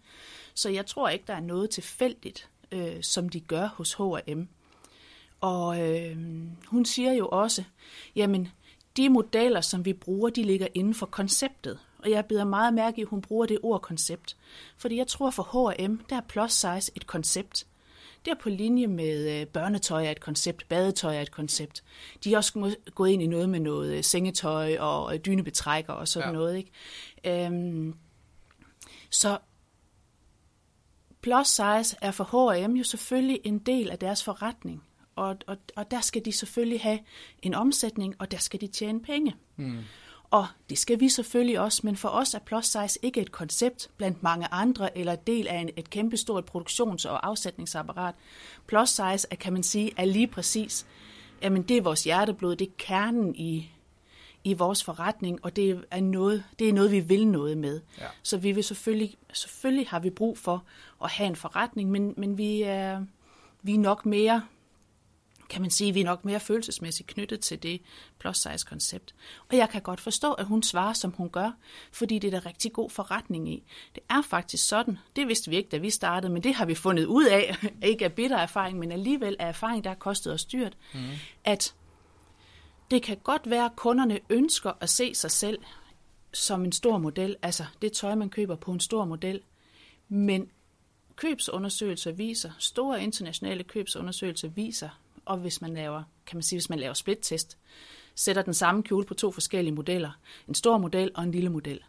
Så 0.55 0.69
jeg 0.69 0.87
tror 0.87 1.09
ikke, 1.09 1.25
der 1.27 1.35
er 1.35 1.41
noget 1.41 1.71
tilfældigt, 1.71 2.49
øh, 2.73 3.03
som 3.03 3.29
de 3.29 3.41
gør 3.41 3.67
hos 3.67 3.95
H&M. 3.95 4.49
Og 5.41 5.91
øh, 5.91 6.17
hun 6.67 6.85
siger 6.85 7.13
jo 7.13 7.29
også, 7.29 7.65
jamen, 8.17 8.49
de 8.97 9.09
modeller, 9.09 9.61
som 9.61 9.85
vi 9.85 9.93
bruger, 9.93 10.31
de 10.31 10.43
ligger 10.43 10.67
inden 10.75 10.95
for 10.95 11.07
konceptet. 11.07 11.79
Og 12.03 12.11
jeg 12.11 12.25
bider 12.27 12.45
meget 12.45 12.75
mærke 12.75 12.99
i, 12.99 13.03
at 13.03 13.09
hun 13.09 13.21
bruger 13.21 13.47
det 13.47 13.59
ord 13.63 13.81
koncept. 13.81 14.37
Fordi 14.77 14.97
jeg 14.97 15.07
tror 15.07 15.31
for 15.31 15.73
H&M, 15.73 15.97
der 16.11 16.17
er 16.17 16.21
plus 16.29 16.53
size 16.53 16.93
et 16.95 17.07
koncept. 17.07 17.67
Det 18.25 18.31
er 18.31 18.35
på 18.43 18.49
linje 18.49 18.87
med 18.87 19.41
øh, 19.41 19.47
børnetøj 19.47 20.07
er 20.07 20.11
et 20.11 20.21
koncept, 20.21 20.69
badetøj 20.69 21.17
er 21.17 21.21
et 21.21 21.31
koncept. 21.31 21.85
De 22.25 22.33
er 22.33 22.37
også 22.37 22.77
gået 22.95 23.11
ind 23.11 23.23
i 23.23 23.27
noget 23.27 23.49
med 23.49 23.61
noget 23.61 23.97
øh, 23.97 24.05
sengetøj 24.05 24.77
og 24.79 25.27
dynebetrækker 25.27 25.93
og 25.93 26.09
sådan 26.09 26.29
ja. 26.29 26.33
noget. 26.33 26.57
Ikke? 26.57 27.47
Øhm, 27.47 27.95
så 29.11 29.39
plus 31.23 31.47
size 31.47 31.97
er 32.01 32.11
for 32.11 32.53
H&M 32.65 32.73
jo 32.73 32.85
selvfølgelig 32.85 33.41
en 33.45 33.59
del 33.59 33.91
af 33.91 33.99
deres 33.99 34.25
forretning. 34.25 34.83
Og, 35.17 35.37
og, 35.47 35.57
og 35.77 35.91
der 35.91 36.01
skal 36.01 36.25
de 36.25 36.33
selvfølgelig 36.33 36.81
have 36.81 36.99
en 37.43 37.55
omsætning, 37.55 38.15
og 38.19 38.31
der 38.31 38.39
skal 38.39 38.61
de 38.61 38.67
tjene 38.67 39.03
penge. 39.03 39.35
Mm. 39.57 39.79
Og 40.33 40.47
det 40.71 40.79
skal 40.79 41.01
vi 41.01 41.09
selvfølgelig 41.09 41.61
også, 41.61 41.81
men 41.85 41.97
for 41.97 42.09
os 42.09 42.35
er 42.35 42.39
plus 42.39 42.67
size 42.67 42.99
ikke 43.03 43.21
et 43.21 43.33
koncept 43.33 43.91
blandt 43.97 44.23
mange 44.23 44.47
andre, 44.51 44.99
eller 44.99 45.15
del 45.15 45.49
af 45.49 45.57
en, 45.57 45.71
et 45.77 45.91
kæmpestort 45.91 46.45
produktions- 46.45 47.09
og 47.09 47.27
afsætningsapparat. 47.27 48.15
Plus 48.67 48.89
size 48.89 49.27
er, 49.31 49.37
kan 49.41 49.53
man 49.53 49.63
sige, 49.63 49.93
er 49.97 50.05
lige 50.05 50.27
præcis, 50.27 50.87
jamen 51.43 51.63
det 51.63 51.77
er 51.77 51.83
vores 51.83 52.05
hjerteblod, 52.05 52.57
det 52.57 52.69
er 52.69 52.73
kernen 52.79 53.35
i, 53.35 53.71
i 54.45 54.53
vores 54.53 54.85
forretning, 54.85 55.39
og 55.43 55.57
det 55.57 55.85
er 55.91 56.01
noget, 56.01 56.45
det 56.59 56.69
er 56.69 56.73
noget 56.73 56.91
vi 56.91 57.01
vil 57.01 57.27
noget 57.27 57.59
med. 57.59 57.81
Ja. 57.99 58.07
Så 58.23 58.37
vi 58.37 58.53
vil 58.53 58.65
selvfølgelig, 58.65 59.17
selvfølgelig 59.33 59.89
har 59.89 60.01
vi 60.01 60.11
brug 60.11 60.39
for 60.39 60.65
at 61.05 61.11
have 61.11 61.27
en 61.27 61.37
forretning, 61.37 61.91
men, 61.91 62.15
men 62.17 62.39
vi, 62.39 62.63
er, 62.63 63.05
vi 63.63 63.75
er 63.75 63.79
nok 63.79 64.07
mere 64.07 64.43
kan 65.53 65.63
man 65.63 65.71
sige, 65.71 65.89
at 65.89 65.95
vi 65.95 66.01
er 66.01 66.05
nok 66.05 66.25
mere 66.25 66.41
følelsesmæssigt 66.41 67.09
knyttet 67.09 67.41
til 67.41 67.63
det 67.63 67.81
plus 68.19 68.37
size 68.37 68.67
koncept. 68.67 69.15
Og 69.51 69.57
jeg 69.57 69.69
kan 69.69 69.83
godt 69.83 70.01
forstå, 70.01 70.33
at 70.33 70.47
hun 70.47 70.63
svarer, 70.63 70.93
som 70.93 71.13
hun 71.13 71.31
gør, 71.31 71.51
fordi 71.93 72.19
det 72.19 72.35
er 72.35 72.41
der 72.41 72.47
rigtig 72.47 72.73
god 72.73 72.91
forretning 72.91 73.49
i. 73.49 73.65
Det 73.95 74.03
er 74.11 74.23
faktisk 74.23 74.69
sådan, 74.69 74.99
det 75.17 75.29
vidste 75.29 75.51
vi 75.51 75.57
ikke, 75.57 75.69
da 75.69 75.77
vi 75.77 75.91
startede, 75.91 76.33
men 76.33 76.43
det 76.43 76.55
har 76.55 76.65
vi 76.65 76.75
fundet 76.75 77.05
ud 77.05 77.25
af, 77.25 77.57
ikke 77.91 78.05
af 78.05 78.13
bitter 78.13 78.37
erfaring, 78.37 78.79
men 78.79 78.93
alligevel 78.93 79.37
af 79.39 79.49
erfaring, 79.49 79.85
der 79.85 79.91
har 79.91 79.95
kostet 79.95 80.33
os 80.33 80.45
dyrt, 80.45 80.77
mm. 80.95 81.01
at 81.45 81.75
det 82.91 83.03
kan 83.03 83.17
godt 83.17 83.51
være, 83.51 83.65
at 83.65 83.77
kunderne 83.77 84.21
ønsker 84.31 84.73
at 84.81 84.91
se 84.91 85.15
sig 85.15 85.31
selv 85.31 85.59
som 86.33 86.65
en 86.65 86.73
stor 86.73 86.99
model, 86.99 87.37
altså 87.43 87.65
det 87.83 87.93
tøj, 87.93 88.15
man 88.15 88.31
køber 88.31 88.57
på 88.57 88.73
en 88.73 88.81
stor 88.81 89.05
model, 89.05 89.41
men 90.09 90.51
købsundersøgelser 91.17 92.13
viser, 92.13 92.51
store 92.59 93.03
internationale 93.03 93.65
købsundersøgelser 93.65 94.49
viser, 94.49 94.89
og 95.25 95.39
hvis 95.39 95.61
man 95.61 95.75
laver, 95.75 96.03
kan 96.27 96.37
man 96.37 96.43
sige, 96.43 96.57
hvis 96.57 96.71
man 96.71 96.79
laver 96.79 96.95
split-test, 96.95 97.59
sætter 98.15 98.43
den 98.43 98.55
samme 98.55 98.83
kjole 98.83 99.07
på 99.07 99.15
to 99.15 99.31
forskellige 99.31 99.75
modeller, 99.75 100.11
en 100.49 100.55
stor 100.55 100.79
model 100.79 101.11
og 101.15 101.23
en 101.23 101.31
lille 101.33 101.51
model, 101.51 101.81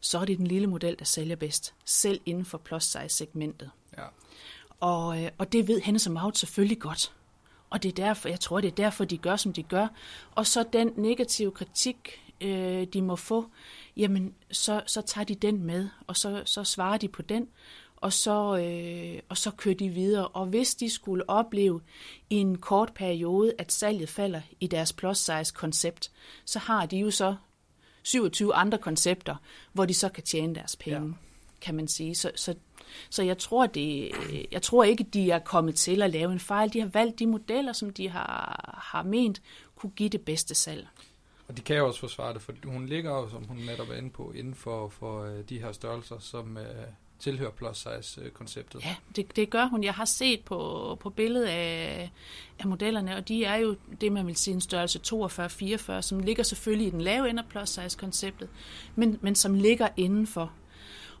så 0.00 0.18
er 0.18 0.24
det 0.24 0.38
den 0.38 0.46
lille 0.46 0.66
model, 0.66 0.98
der 0.98 1.04
sælger 1.04 1.36
bedst, 1.36 1.74
selv 1.84 2.20
inden 2.26 2.44
for 2.44 2.58
plus 2.58 2.84
size 2.84 3.08
segmentet. 3.08 3.70
Ja. 3.98 4.04
Og, 4.80 5.24
øh, 5.24 5.30
og 5.38 5.52
det 5.52 5.68
ved 5.68 5.80
Hennes 5.80 6.06
og 6.06 6.12
Maud 6.12 6.32
selvfølgelig 6.32 6.78
godt. 6.78 7.12
Og 7.70 7.82
det 7.82 7.88
er 7.88 8.06
derfor, 8.06 8.28
jeg 8.28 8.40
tror, 8.40 8.60
det 8.60 8.68
er 8.68 8.74
derfor, 8.74 9.04
de 9.04 9.18
gør, 9.18 9.36
som 9.36 9.52
de 9.52 9.62
gør. 9.62 9.88
Og 10.34 10.46
så 10.46 10.64
den 10.72 10.92
negative 10.96 11.50
kritik, 11.50 12.20
øh, 12.40 12.86
de 12.92 13.02
må 13.02 13.16
få, 13.16 13.50
jamen, 13.96 14.34
så, 14.50 14.82
så 14.86 15.02
tager 15.02 15.24
de 15.24 15.34
den 15.34 15.62
med, 15.62 15.88
og 16.06 16.16
så, 16.16 16.42
så 16.44 16.64
svarer 16.64 16.98
de 16.98 17.08
på 17.08 17.22
den, 17.22 17.48
og 18.00 18.12
så, 18.12 18.58
øh, 18.58 19.22
og 19.28 19.36
så 19.36 19.50
kører 19.50 19.74
de 19.74 19.88
videre. 19.88 20.28
Og 20.28 20.46
hvis 20.46 20.74
de 20.74 20.90
skulle 20.90 21.30
opleve 21.30 21.80
i 22.30 22.36
en 22.36 22.58
kort 22.58 22.92
periode, 22.94 23.54
at 23.58 23.72
salget 23.72 24.08
falder 24.08 24.40
i 24.60 24.66
deres 24.66 24.92
plus 24.92 25.18
size 25.18 25.54
koncept, 25.54 26.10
så 26.44 26.58
har 26.58 26.86
de 26.86 26.98
jo 26.98 27.10
så 27.10 27.36
27 28.02 28.54
andre 28.54 28.78
koncepter, 28.78 29.36
hvor 29.72 29.84
de 29.84 29.94
så 29.94 30.08
kan 30.08 30.22
tjene 30.22 30.54
deres 30.54 30.76
penge, 30.76 31.06
ja. 31.06 31.14
kan 31.60 31.74
man 31.74 31.88
sige. 31.88 32.14
Så, 32.14 32.30
så, 32.34 32.54
så 33.10 33.22
jeg 33.22 33.38
tror, 33.38 33.66
det, 33.66 34.10
jeg 34.52 34.62
tror 34.62 34.84
ikke, 34.84 35.04
de 35.04 35.30
er 35.30 35.38
kommet 35.38 35.74
til 35.74 36.02
at 36.02 36.10
lave 36.10 36.32
en 36.32 36.40
fejl. 36.40 36.72
De 36.72 36.80
har 36.80 36.88
valgt 36.88 37.18
de 37.18 37.26
modeller, 37.26 37.72
som 37.72 37.90
de 37.90 38.08
har, 38.08 38.80
har 38.82 39.02
ment 39.02 39.42
kunne 39.76 39.92
give 39.96 40.08
det 40.08 40.20
bedste 40.20 40.54
salg. 40.54 40.88
Og 41.48 41.56
de 41.56 41.62
kan 41.62 41.76
jo 41.76 41.86
også 41.86 42.00
forsvare 42.00 42.34
det, 42.34 42.42
for 42.42 42.52
hun 42.64 42.86
ligger 42.86 43.10
jo, 43.10 43.28
som 43.28 43.44
hun 43.44 43.56
netop 43.56 43.88
er 43.88 43.94
inde 43.94 44.10
på, 44.10 44.32
inden 44.32 44.54
for, 44.54 44.88
for 44.88 45.24
øh, 45.24 45.44
de 45.48 45.60
her 45.60 45.72
størrelser, 45.72 46.18
som, 46.18 46.56
øh, 46.56 46.86
tilhører 47.20 47.50
plus 47.50 47.86
size-konceptet. 48.02 48.78
Øh, 48.78 48.86
ja, 48.86 48.96
det, 49.16 49.36
det 49.36 49.50
gør 49.50 49.64
hun. 49.64 49.84
Jeg 49.84 49.94
har 49.94 50.04
set 50.04 50.40
på, 50.40 50.98
på 51.00 51.10
billedet 51.10 51.46
af, 51.46 52.10
af 52.58 52.66
modellerne, 52.66 53.16
og 53.16 53.28
de 53.28 53.44
er 53.44 53.56
jo 53.56 53.76
det, 54.00 54.12
man 54.12 54.26
vil 54.26 54.36
sige 54.36 54.54
en 54.54 54.60
størrelse 54.60 55.00
42-44, 55.06 56.00
som 56.00 56.20
ligger 56.20 56.42
selvfølgelig 56.42 56.86
i 56.86 56.90
den 56.90 57.00
lave 57.00 57.30
ende 57.30 57.42
af 57.42 57.48
plus 57.48 57.68
size-konceptet, 57.68 58.48
men, 58.94 59.18
men 59.20 59.34
som 59.34 59.54
ligger 59.54 59.88
indenfor. 59.96 60.52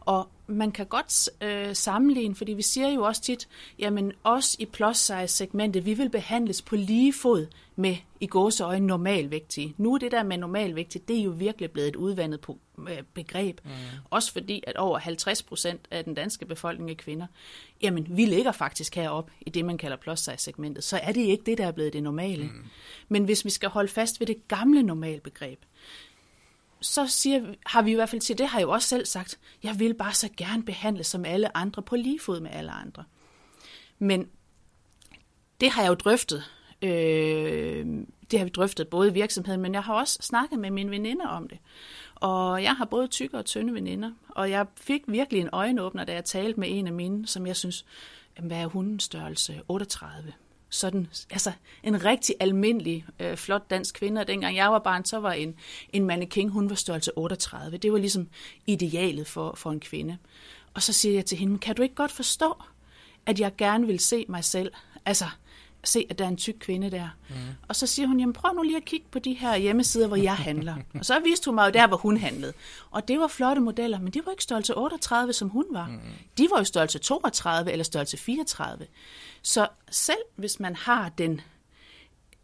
Og 0.00 0.28
man 0.50 0.72
kan 0.72 0.86
godt 0.86 1.28
øh, 1.40 1.76
sammenligne, 1.76 2.34
fordi 2.34 2.52
vi 2.52 2.62
siger 2.62 2.88
jo 2.88 3.02
også 3.02 3.22
tit, 3.22 3.48
jamen 3.78 4.12
os 4.24 4.56
i 4.58 4.66
plus 4.66 4.96
size 4.96 5.28
segmentet, 5.28 5.86
vi 5.86 5.94
vil 5.94 6.10
behandles 6.10 6.62
på 6.62 6.76
lige 6.76 7.12
fod 7.12 7.46
med 7.76 7.96
i 8.20 8.26
gåseøjne 8.26 8.86
normalvægtige. 8.86 9.74
Nu 9.76 9.94
er 9.94 9.98
det 9.98 10.12
der 10.12 10.22
med 10.22 10.38
normalvægtige, 10.38 11.02
det 11.08 11.18
er 11.18 11.22
jo 11.22 11.30
virkelig 11.30 11.70
blevet 11.70 11.88
et 11.88 11.96
udvandet 11.96 12.40
øh, 12.88 13.02
begreb. 13.14 13.60
Mm. 13.64 13.70
Også 14.10 14.32
fordi, 14.32 14.64
at 14.66 14.76
over 14.76 14.98
50 14.98 15.42
procent 15.42 15.80
af 15.90 16.04
den 16.04 16.14
danske 16.14 16.46
befolkning 16.46 16.90
er 16.90 16.94
kvinder. 16.94 17.26
Jamen, 17.82 18.06
vi 18.10 18.24
ligger 18.24 18.52
faktisk 18.52 18.94
heroppe 18.94 19.32
i 19.40 19.50
det, 19.50 19.64
man 19.64 19.78
kalder 19.78 19.96
plus 19.96 20.20
size 20.20 20.36
segmentet. 20.36 20.84
Så 20.84 20.96
er 21.02 21.12
det 21.12 21.20
ikke 21.20 21.44
det, 21.46 21.58
der 21.58 21.66
er 21.66 21.72
blevet 21.72 21.92
det 21.92 22.02
normale. 22.02 22.44
Mm. 22.44 22.64
Men 23.08 23.24
hvis 23.24 23.44
vi 23.44 23.50
skal 23.50 23.68
holde 23.68 23.88
fast 23.88 24.20
ved 24.20 24.26
det 24.26 24.48
gamle 24.48 24.82
normalbegreb, 24.82 25.58
så 26.80 27.06
siger, 27.06 27.54
har 27.66 27.82
vi 27.82 27.90
i 27.90 27.94
hvert 27.94 28.08
fald 28.08 28.20
til 28.20 28.38
det, 28.38 28.48
har 28.48 28.58
jeg 28.58 28.66
jo 28.66 28.70
også 28.70 28.88
selv 28.88 29.06
sagt, 29.06 29.38
jeg 29.62 29.78
vil 29.78 29.94
bare 29.94 30.14
så 30.14 30.28
gerne 30.36 30.62
behandle 30.62 31.04
som 31.04 31.24
alle 31.24 31.56
andre, 31.56 31.82
på 31.82 31.96
lige 31.96 32.20
fod 32.20 32.40
med 32.40 32.50
alle 32.52 32.70
andre. 32.70 33.04
Men 33.98 34.28
det 35.60 35.70
har 35.70 35.82
jeg 35.82 35.88
jo 35.88 35.94
drøftet. 35.94 36.44
Øh, 36.82 37.86
det 38.30 38.38
har 38.38 38.44
vi 38.44 38.50
drøftet 38.50 38.88
både 38.88 39.08
i 39.08 39.12
virksomheden, 39.12 39.60
men 39.60 39.74
jeg 39.74 39.82
har 39.82 39.94
også 39.94 40.18
snakket 40.22 40.58
med 40.58 40.70
mine 40.70 40.90
veninder 40.90 41.26
om 41.26 41.48
det. 41.48 41.58
Og 42.14 42.62
jeg 42.62 42.76
har 42.76 42.84
både 42.84 43.06
tykke 43.06 43.38
og 43.38 43.44
tynde 43.44 43.74
veninder, 43.74 44.12
og 44.28 44.50
jeg 44.50 44.66
fik 44.76 45.02
virkelig 45.08 45.40
en 45.40 45.48
øjenåbner, 45.52 46.04
da 46.04 46.12
jeg 46.12 46.24
talte 46.24 46.60
med 46.60 46.68
en 46.70 46.86
af 46.86 46.92
mine, 46.92 47.26
som 47.26 47.46
jeg 47.46 47.56
synes, 47.56 47.86
hvad 48.40 48.56
er 48.56 48.66
hundens 48.66 49.04
størrelse? 49.04 49.60
38 49.68 50.32
sådan, 50.70 51.08
altså 51.30 51.52
en 51.82 52.04
rigtig 52.04 52.34
almindelig, 52.40 53.04
øh, 53.20 53.36
flot 53.36 53.70
dansk 53.70 53.94
kvinde. 53.94 54.20
Og 54.20 54.26
dengang 54.26 54.56
jeg 54.56 54.72
var 54.72 54.78
barn, 54.78 55.04
så 55.04 55.20
var 55.20 55.32
en, 55.32 55.54
en 55.92 56.04
mannequin, 56.04 56.48
hun 56.48 56.70
var 56.70 56.76
størrelse 56.76 57.18
38. 57.18 57.76
Det 57.76 57.92
var 57.92 57.98
ligesom 57.98 58.28
idealet 58.66 59.26
for, 59.26 59.54
for 59.56 59.70
en 59.70 59.80
kvinde. 59.80 60.18
Og 60.74 60.82
så 60.82 60.92
siger 60.92 61.14
jeg 61.14 61.26
til 61.26 61.38
hende, 61.38 61.58
kan 61.58 61.76
du 61.76 61.82
ikke 61.82 61.94
godt 61.94 62.12
forstå, 62.12 62.62
at 63.26 63.40
jeg 63.40 63.56
gerne 63.56 63.86
vil 63.86 64.00
se 64.00 64.24
mig 64.28 64.44
selv? 64.44 64.72
Altså, 65.06 65.24
se, 65.84 66.06
at 66.10 66.18
der 66.18 66.24
er 66.24 66.28
en 66.28 66.36
tyk 66.36 66.54
kvinde 66.60 66.90
der. 66.90 67.08
Mm. 67.28 67.34
Og 67.68 67.76
så 67.76 67.86
siger 67.86 68.06
hun, 68.06 68.20
jamen 68.20 68.32
prøv 68.32 68.52
nu 68.52 68.62
lige 68.62 68.76
at 68.76 68.84
kigge 68.84 69.06
på 69.10 69.18
de 69.18 69.32
her 69.32 69.56
hjemmesider, 69.56 70.06
hvor 70.06 70.16
jeg 70.16 70.36
handler. 70.36 70.76
og 70.98 71.04
så 71.04 71.20
viste 71.20 71.44
hun 71.44 71.54
mig 71.54 71.66
jo 71.66 71.70
der, 71.70 71.86
hvor 71.86 71.96
hun 71.96 72.16
handlede. 72.16 72.52
Og 72.90 73.08
det 73.08 73.20
var 73.20 73.28
flotte 73.28 73.62
modeller, 73.62 74.00
men 74.00 74.12
de 74.12 74.20
var 74.24 74.30
ikke 74.30 74.42
størrelse 74.42 74.76
38, 74.76 75.32
som 75.32 75.48
hun 75.48 75.64
var. 75.70 75.86
Mm. 75.86 76.00
De 76.38 76.48
var 76.50 76.58
jo 76.58 76.64
størrelse 76.64 76.98
32 76.98 77.72
eller 77.72 77.84
størrelse 77.84 78.16
34. 78.16 78.86
Så 79.42 79.68
selv 79.90 80.22
hvis 80.36 80.60
man 80.60 80.76
har 80.76 81.08
den 81.08 81.40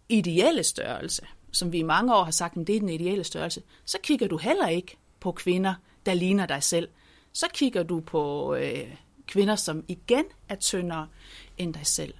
ideelle 0.09 0.62
størrelse, 0.62 1.26
som 1.52 1.73
vi 1.73 1.78
i 1.78 1.83
mange 1.83 2.14
år 2.14 2.25
har 2.25 2.31
sagt, 2.31 2.57
at 2.57 2.66
det 2.66 2.76
er 2.76 2.81
den 2.81 2.88
ideelle 2.88 3.25
størrelse, 3.25 3.62
så 3.85 3.99
kigger 4.02 4.28
du 4.28 4.37
heller 4.37 4.69
ikke 4.69 4.97
på 5.21 5.33
kvinder, 5.33 5.75
der 6.07 6.14
ligner 6.14 6.47
dig 6.47 6.62
selv. 6.62 6.88
Så 7.33 7.47
kigger 7.55 7.83
du 7.83 8.00
på 8.00 8.55
øh, 8.55 8.95
kvinder, 9.26 9.57
som 9.57 9.85
igen 9.88 10.25
er 10.49 10.55
tyndere 10.55 11.09
end 11.59 11.75
dig 11.75 11.87
selv. 11.87 12.14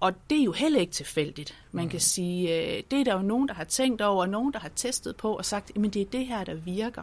Og 0.00 0.12
det 0.30 0.40
er 0.40 0.44
jo 0.44 0.52
heller 0.52 0.80
ikke 0.80 0.92
tilfældigt. 0.92 1.54
Man 1.72 1.84
mm. 1.84 1.90
kan 1.90 2.00
sige, 2.00 2.76
øh, 2.76 2.82
det 2.90 3.00
er 3.00 3.04
der 3.04 3.12
jo 3.12 3.22
nogen, 3.22 3.48
der 3.48 3.54
har 3.54 3.64
tænkt 3.64 4.00
over, 4.00 4.22
og 4.22 4.28
nogen, 4.28 4.52
der 4.52 4.58
har 4.58 4.70
testet 4.76 5.16
på 5.16 5.36
og 5.36 5.44
sagt, 5.44 5.70
at 5.76 5.94
det 5.94 6.02
er 6.02 6.04
det 6.04 6.26
her, 6.26 6.44
der 6.44 6.54
virker. 6.54 7.02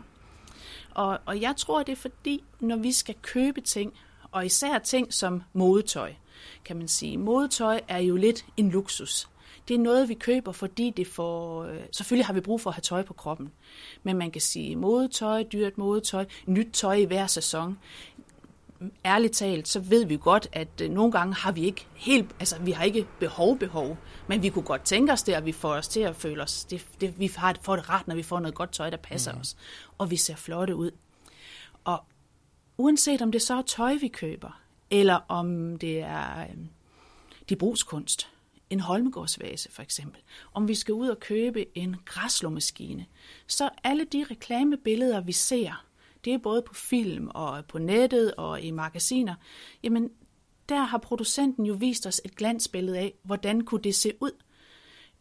Og, 0.91 1.19
og 1.25 1.41
jeg 1.41 1.55
tror, 1.57 1.83
det 1.83 1.91
er 1.91 1.95
fordi, 1.95 2.43
når 2.59 2.75
vi 2.75 2.91
skal 2.91 3.15
købe 3.21 3.61
ting, 3.61 3.93
og 4.31 4.45
især 4.45 4.79
ting 4.79 5.13
som 5.13 5.43
modetøj, 5.53 6.13
kan 6.65 6.77
man 6.77 6.87
sige. 6.87 7.17
Modetøj 7.17 7.81
er 7.87 7.99
jo 7.99 8.15
lidt 8.15 8.45
en 8.57 8.69
luksus. 8.69 9.29
Det 9.67 9.73
er 9.73 9.79
noget, 9.79 10.09
vi 10.09 10.13
køber, 10.13 10.51
fordi 10.51 10.89
det 10.89 11.07
får... 11.07 11.63
Øh, 11.63 11.79
selvfølgelig 11.91 12.25
har 12.25 12.33
vi 12.33 12.41
brug 12.41 12.61
for 12.61 12.69
at 12.69 12.75
have 12.75 12.81
tøj 12.81 13.03
på 13.03 13.13
kroppen. 13.13 13.51
Men 14.03 14.17
man 14.17 14.31
kan 14.31 14.41
sige 14.41 14.75
modetøj, 14.75 15.43
dyrt 15.43 15.77
modetøj, 15.77 16.25
nyt 16.45 16.67
tøj 16.73 16.93
i 16.93 17.03
hver 17.03 17.27
sæson 17.27 17.77
ærligt 19.05 19.33
talt, 19.33 19.67
så 19.67 19.79
ved 19.79 20.05
vi 20.05 20.17
godt, 20.17 20.47
at 20.51 20.81
øh, 20.81 20.89
nogle 20.89 21.11
gange 21.11 21.33
har 21.33 21.51
vi 21.51 21.61
ikke 21.61 21.87
helt, 21.95 22.35
altså 22.39 22.59
vi 22.59 22.71
har 22.71 22.83
ikke 22.83 23.07
behov, 23.19 23.57
behov, 23.57 23.97
men 24.27 24.43
vi 24.43 24.49
kunne 24.49 24.65
godt 24.65 24.81
tænke 24.81 25.13
os 25.13 25.23
det, 25.23 25.33
at 25.33 25.45
vi 25.45 25.51
får 25.51 25.73
os 25.73 25.87
til 25.87 25.99
at 25.99 26.15
føle 26.15 26.43
os, 26.43 26.65
det, 26.65 26.85
det, 27.01 27.19
vi 27.19 27.31
har, 27.35 27.55
får 27.61 27.75
det 27.75 27.89
ret, 27.89 28.07
når 28.07 28.15
vi 28.15 28.23
får 28.23 28.39
noget 28.39 28.55
godt 28.55 28.71
tøj, 28.71 28.89
der 28.89 28.97
passer 28.97 29.33
mm. 29.33 29.39
os, 29.39 29.55
og 29.97 30.11
vi 30.11 30.15
ser 30.15 30.35
flotte 30.35 30.75
ud. 30.75 30.91
Og 31.83 32.03
uanset 32.77 33.21
om 33.21 33.31
det 33.31 33.41
så 33.41 33.53
er 33.55 33.61
tøj, 33.61 33.93
vi 33.93 34.07
køber, 34.07 34.61
eller 34.91 35.19
om 35.27 35.77
det 35.79 35.99
er 35.99 36.41
øh, 36.41 36.57
de 37.49 37.55
brugskunst, 37.55 38.29
en 38.69 38.79
holmegårdsvase 38.79 39.71
for 39.71 39.81
eksempel, 39.81 40.21
om 40.53 40.67
vi 40.67 40.75
skal 40.75 40.93
ud 40.93 41.07
og 41.07 41.19
købe 41.19 41.77
en 41.77 41.95
græslåmaskine, 42.05 43.05
så 43.47 43.69
alle 43.83 44.05
de 44.05 44.25
reklamebilleder, 44.31 45.21
vi 45.21 45.31
ser, 45.31 45.85
det 46.25 46.33
er 46.33 46.37
både 46.37 46.61
på 46.61 46.73
film 46.73 47.27
og 47.35 47.65
på 47.65 47.77
nettet 47.77 48.33
og 48.35 48.61
i 48.61 48.71
magasiner, 48.71 49.35
jamen 49.83 50.09
der 50.69 50.83
har 50.83 50.97
producenten 50.97 51.65
jo 51.65 51.73
vist 51.73 52.07
os 52.07 52.21
et 52.25 52.35
glansbillede 52.35 52.99
af, 52.99 53.13
hvordan 53.23 53.61
kunne 53.61 53.81
det 53.81 53.95
se 53.95 54.13
ud. 54.21 54.31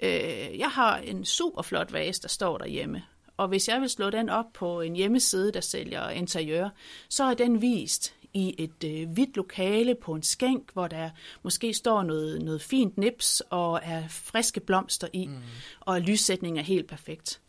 Øh, 0.03 0.59
jeg 0.59 0.71
har 0.71 0.99
en 0.99 1.25
super 1.25 1.63
flot 1.63 1.93
vase, 1.93 2.23
der 2.23 2.29
står 2.29 2.59
derhjemme, 2.59 3.03
og 3.37 3.49
hvis 3.49 3.69
jeg 3.69 3.81
vil 3.81 3.89
slå 3.89 4.11
den 4.11 4.29
op 4.29 4.53
på 4.55 4.81
en 4.81 4.97
hjemmeside, 4.97 5.53
der 5.53 5.61
sælger 5.61 6.09
interiør, 6.09 6.69
så 7.09 7.25
er 7.25 7.35
den 7.35 7.63
vist 7.63 8.15
i 8.35 8.55
et 8.59 8.85
øh, 8.85 9.11
hvidt 9.11 9.37
lokale 9.37 9.95
på 9.95 10.15
en 10.15 10.23
skænk, 10.23 10.73
hvor 10.73 10.89
der 10.89 11.11
måske 11.43 11.75
står 11.75 12.03
noget, 12.03 12.43
noget 12.43 12.63
fint 12.63 12.99
nips 12.99 13.43
og 13.51 13.81
er 13.83 14.09
friske 14.09 14.61
blomster 14.61 15.09
i, 15.13 15.27
mm. 15.27 15.37
og 15.81 16.01
lyssætningen 16.01 16.59
er 16.59 16.63
helt 16.65 16.89
perfekt 16.89 17.41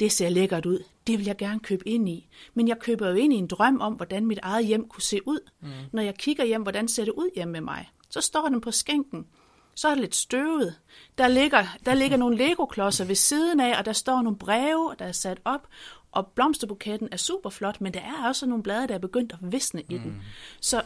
det 0.00 0.12
ser 0.12 0.28
lækkert 0.28 0.66
ud, 0.66 0.84
det 1.06 1.18
vil 1.18 1.26
jeg 1.26 1.36
gerne 1.36 1.60
købe 1.60 1.88
ind 1.88 2.08
i. 2.08 2.28
Men 2.54 2.68
jeg 2.68 2.78
køber 2.78 3.08
jo 3.08 3.14
ind 3.14 3.32
i 3.32 3.36
en 3.36 3.46
drøm 3.46 3.80
om, 3.80 3.92
hvordan 3.92 4.26
mit 4.26 4.38
eget 4.42 4.66
hjem 4.66 4.88
kunne 4.88 5.02
se 5.02 5.28
ud. 5.28 5.40
Mm. 5.60 5.68
Når 5.92 6.02
jeg 6.02 6.14
kigger 6.14 6.44
hjem, 6.44 6.62
hvordan 6.62 6.88
ser 6.88 7.04
det 7.04 7.12
ud 7.12 7.30
hjemme 7.34 7.52
med 7.52 7.60
mig? 7.60 7.90
Så 8.10 8.20
står 8.20 8.48
den 8.48 8.60
på 8.60 8.70
skænken. 8.70 9.26
Så 9.74 9.88
er 9.88 9.92
det 9.92 10.00
lidt 10.00 10.16
støvet. 10.16 10.74
Der 11.18 11.28
ligger, 11.28 11.66
der 11.86 11.94
ligger 11.94 12.16
nogle 12.16 12.36
legoklodser 12.36 13.04
ved 13.04 13.14
siden 13.14 13.60
af, 13.60 13.78
og 13.78 13.84
der 13.84 13.92
står 13.92 14.22
nogle 14.22 14.38
breve, 14.38 14.94
der 14.98 15.04
er 15.04 15.12
sat 15.12 15.38
op. 15.44 15.68
Og 16.12 16.26
blomsterbuketten 16.26 17.08
er 17.12 17.16
super 17.16 17.50
flot, 17.50 17.80
men 17.80 17.94
der 17.94 18.00
er 18.00 18.28
også 18.28 18.46
nogle 18.46 18.62
blade, 18.62 18.88
der 18.88 18.94
er 18.94 18.98
begyndt 18.98 19.32
at 19.32 19.52
visne 19.52 19.82
i 19.88 19.94
mm. 19.94 20.00
den. 20.00 20.22
Så, 20.60 20.82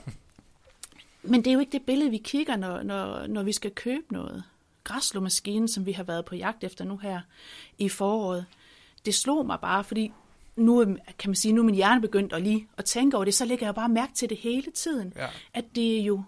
men 1.23 1.45
det 1.45 1.51
er 1.51 1.55
jo 1.55 1.61
ikke 1.61 1.73
det 1.73 1.83
billede, 1.83 2.11
vi 2.11 2.19
kigger, 2.19 2.57
når, 2.57 2.83
når, 2.83 3.27
når 3.27 3.43
vi 3.43 3.53
skal 3.53 3.71
købe 3.71 4.13
noget. 4.13 4.45
Græslåmaskinen, 4.85 5.69
som 5.69 5.87
vi 5.87 5.93
har 5.93 6.03
været 6.03 6.25
på 6.25 6.35
jagt 6.35 6.65
efter 6.65 6.85
nu 6.85 6.97
her 6.97 7.21
i 7.79 7.89
foråret, 7.89 8.47
det 9.05 9.15
slog 9.15 9.47
mig 9.47 9.59
bare, 9.61 9.85
fordi 9.85 10.13
nu 10.57 10.85
kan 11.19 11.31
man 11.31 11.35
sige, 11.35 11.53
nu 11.53 11.61
er 11.61 11.65
min 11.65 11.75
hjerne 11.75 12.01
begyndt 12.01 12.33
at 12.33 12.43
lige 12.43 12.69
at 12.77 12.85
tænke 12.85 13.17
over 13.17 13.25
det, 13.25 13.35
så 13.35 13.45
lægger 13.45 13.67
jeg 13.67 13.75
bare 13.75 13.89
mærke 13.89 14.13
til 14.15 14.31
det 14.31 14.39
hele 14.39 14.71
tiden. 14.71 15.13
Ja. 15.17 15.27
At 15.55 15.65
det 15.75 15.99
er 15.99 16.03
jo 16.03 16.23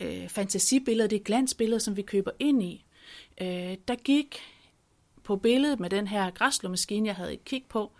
øh, 0.00 0.28
fantasibilleder, 0.28 1.08
det 1.08 1.16
er 1.16 1.24
glansbilleder, 1.24 1.78
som 1.78 1.96
vi 1.96 2.02
køber 2.02 2.30
ind 2.38 2.62
i. 2.62 2.84
Øh, 3.40 3.76
der 3.88 3.94
gik 3.94 4.40
på 5.24 5.36
billedet 5.36 5.80
med 5.80 5.90
den 5.90 6.06
her 6.06 6.30
græslåmaskine, 6.30 7.06
jeg 7.06 7.14
havde 7.14 7.32
et 7.32 7.44
kig 7.44 7.64
på, 7.68 7.92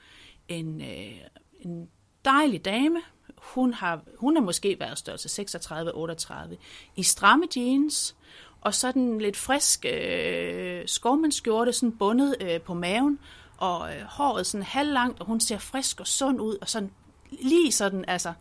en, 0.48 0.80
øh, 0.80 1.18
en 1.60 1.88
dejlig 2.24 2.64
dame. 2.64 3.00
Hun 3.36 3.74
har, 3.74 4.00
hun 4.16 4.36
har 4.36 4.42
måske 4.42 4.80
været 4.80 4.98
størrelse 4.98 5.42
36-38 5.42 6.56
i 6.96 7.02
stramme 7.02 7.46
jeans, 7.56 8.16
og 8.60 8.74
sådan 8.74 9.18
lidt 9.18 9.36
frisk 9.36 9.86
øh, 9.88 10.82
skovmandskjorte, 10.86 11.72
sådan 11.72 11.96
bundet 11.96 12.36
øh, 12.40 12.60
på 12.60 12.74
maven, 12.74 13.18
og 13.58 13.96
øh, 13.96 14.02
håret 14.02 14.46
sådan 14.46 14.64
halvlangt, 14.64 15.20
og 15.20 15.26
hun 15.26 15.40
ser 15.40 15.58
frisk 15.58 16.00
og 16.00 16.06
sund 16.06 16.40
ud, 16.40 16.56
og 16.60 16.68
sådan 16.68 16.90
lige 17.30 17.72
sådan, 17.72 18.04
altså, 18.08 18.32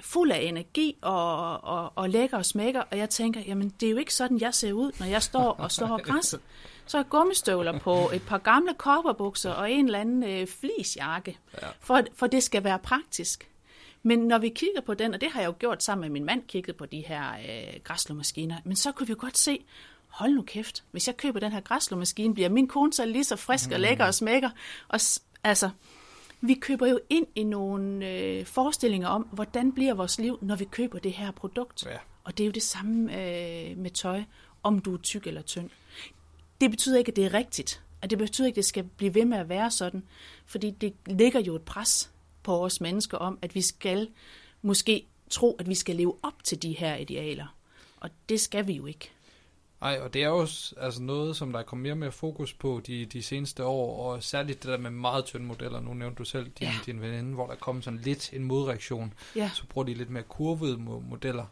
fuld 0.00 0.32
af 0.32 0.40
energi 0.40 0.96
og, 1.02 1.64
og, 1.64 1.92
og 1.94 2.10
lækker 2.10 2.36
og 2.36 2.44
smækker, 2.44 2.82
og 2.90 2.98
jeg 2.98 3.10
tænker, 3.10 3.40
jamen 3.40 3.74
det 3.80 3.86
er 3.86 3.90
jo 3.90 3.96
ikke 3.96 4.14
sådan, 4.14 4.40
jeg 4.40 4.54
ser 4.54 4.72
ud, 4.72 4.92
når 4.98 5.06
jeg 5.06 5.22
står 5.22 5.52
og 5.52 5.72
slår 5.72 6.00
græs. 6.06 6.34
Så 6.86 6.96
har 6.96 7.04
gummistøvler 7.04 7.78
på, 7.78 8.10
et 8.12 8.22
par 8.22 8.38
gamle 8.38 8.74
kopperbukser 8.74 9.50
og 9.50 9.72
en 9.72 9.84
eller 9.84 9.98
anden 9.98 10.22
øh, 10.22 10.46
flisjakke, 10.46 11.38
ja. 11.62 11.68
for, 11.80 12.02
for 12.14 12.26
det 12.26 12.42
skal 12.42 12.64
være 12.64 12.78
praktisk. 12.78 13.50
Men 14.02 14.18
når 14.18 14.38
vi 14.38 14.48
kigger 14.48 14.80
på 14.80 14.94
den, 14.94 15.14
og 15.14 15.20
det 15.20 15.30
har 15.30 15.40
jeg 15.40 15.48
jo 15.48 15.54
gjort 15.58 15.82
sammen 15.82 16.00
med 16.00 16.10
min 16.10 16.24
mand, 16.24 16.42
kigget 16.42 16.76
på 16.76 16.86
de 16.86 17.00
her 17.00 17.32
øh, 17.32 17.80
græslåmaskiner, 17.84 18.56
men 18.64 18.76
så 18.76 18.92
kunne 18.92 19.06
vi 19.06 19.10
jo 19.10 19.16
godt 19.20 19.38
se, 19.38 19.64
hold 20.18 20.34
nu 20.34 20.42
kæft, 20.42 20.84
hvis 20.90 21.06
jeg 21.06 21.16
køber 21.16 21.40
den 21.40 21.52
her 21.52 21.60
græslåmaskine, 21.60 22.34
bliver 22.34 22.48
min 22.48 22.68
kone 22.68 22.92
så 22.92 23.06
lige 23.06 23.24
så 23.24 23.36
frisk 23.36 23.70
og 23.70 23.80
lækker 23.80 24.04
og 24.04 24.14
smækker. 24.14 24.50
Og, 24.88 25.00
altså, 25.44 25.70
vi 26.40 26.54
køber 26.54 26.86
jo 26.86 27.00
ind 27.10 27.26
i 27.34 27.44
nogle 27.44 28.08
øh, 28.10 28.46
forestillinger 28.46 29.08
om, 29.08 29.22
hvordan 29.22 29.72
bliver 29.72 29.94
vores 29.94 30.18
liv, 30.18 30.38
når 30.42 30.56
vi 30.56 30.64
køber 30.64 30.98
det 30.98 31.12
her 31.12 31.30
produkt. 31.30 31.86
Ja. 31.86 31.96
Og 32.24 32.38
det 32.38 32.44
er 32.44 32.46
jo 32.46 32.52
det 32.52 32.62
samme 32.62 33.02
øh, 33.02 33.76
med 33.76 33.90
tøj, 33.90 34.22
om 34.62 34.78
du 34.78 34.94
er 34.94 34.98
tyk 34.98 35.26
eller 35.26 35.42
tynd. 35.42 35.70
Det 36.60 36.70
betyder 36.70 36.98
ikke, 36.98 37.08
at 37.08 37.16
det 37.16 37.24
er 37.24 37.34
rigtigt. 37.34 37.82
Og 38.02 38.10
det 38.10 38.18
betyder 38.18 38.46
ikke, 38.46 38.54
at 38.54 38.56
det 38.56 38.64
skal 38.64 38.84
blive 38.84 39.14
ved 39.14 39.24
med 39.24 39.38
at 39.38 39.48
være 39.48 39.70
sådan. 39.70 40.02
Fordi 40.46 40.70
det 40.70 40.94
ligger 41.06 41.40
jo 41.40 41.56
et 41.56 41.62
pres 41.62 42.10
på 42.42 42.64
os 42.64 42.80
mennesker 42.80 43.18
om, 43.18 43.38
at 43.42 43.54
vi 43.54 43.62
skal 43.62 44.08
måske 44.62 45.06
tro, 45.30 45.56
at 45.58 45.68
vi 45.68 45.74
skal 45.74 45.96
leve 45.96 46.16
op 46.22 46.44
til 46.44 46.62
de 46.62 46.72
her 46.72 46.96
idealer. 46.96 47.56
Og 47.96 48.10
det 48.28 48.40
skal 48.40 48.66
vi 48.66 48.72
jo 48.72 48.86
ikke. 48.86 49.10
Nej, 49.80 49.98
og 50.02 50.14
det 50.14 50.22
er 50.22 50.28
jo 50.28 50.40
altså 50.76 51.02
noget, 51.02 51.36
som 51.36 51.52
der 51.52 51.58
er 51.58 51.62
kommet 51.62 51.82
mere 51.82 51.92
og 51.92 51.98
mere 51.98 52.12
fokus 52.12 52.52
på 52.52 52.80
de, 52.86 53.06
de 53.06 53.22
seneste 53.22 53.64
år, 53.64 54.12
og 54.12 54.22
særligt 54.22 54.62
det 54.62 54.70
der 54.70 54.78
med 54.78 54.90
meget 54.90 55.24
tynde 55.24 55.44
modeller. 55.44 55.80
Nu 55.80 55.94
nævnte 55.94 56.18
du 56.18 56.24
selv 56.24 56.44
din, 56.44 56.66
ja. 56.66 56.72
din 56.86 57.00
veninde, 57.00 57.34
hvor 57.34 57.46
der 57.46 57.54
kom 57.54 57.82
sådan 57.82 58.00
lidt 58.00 58.32
en 58.32 58.44
modreaktion. 58.44 59.14
Ja. 59.36 59.50
Så 59.54 59.66
bruger 59.66 59.86
de 59.86 59.94
lidt 59.94 60.10
mere 60.10 60.22
kurvede 60.22 60.76
modeller. 60.78 61.46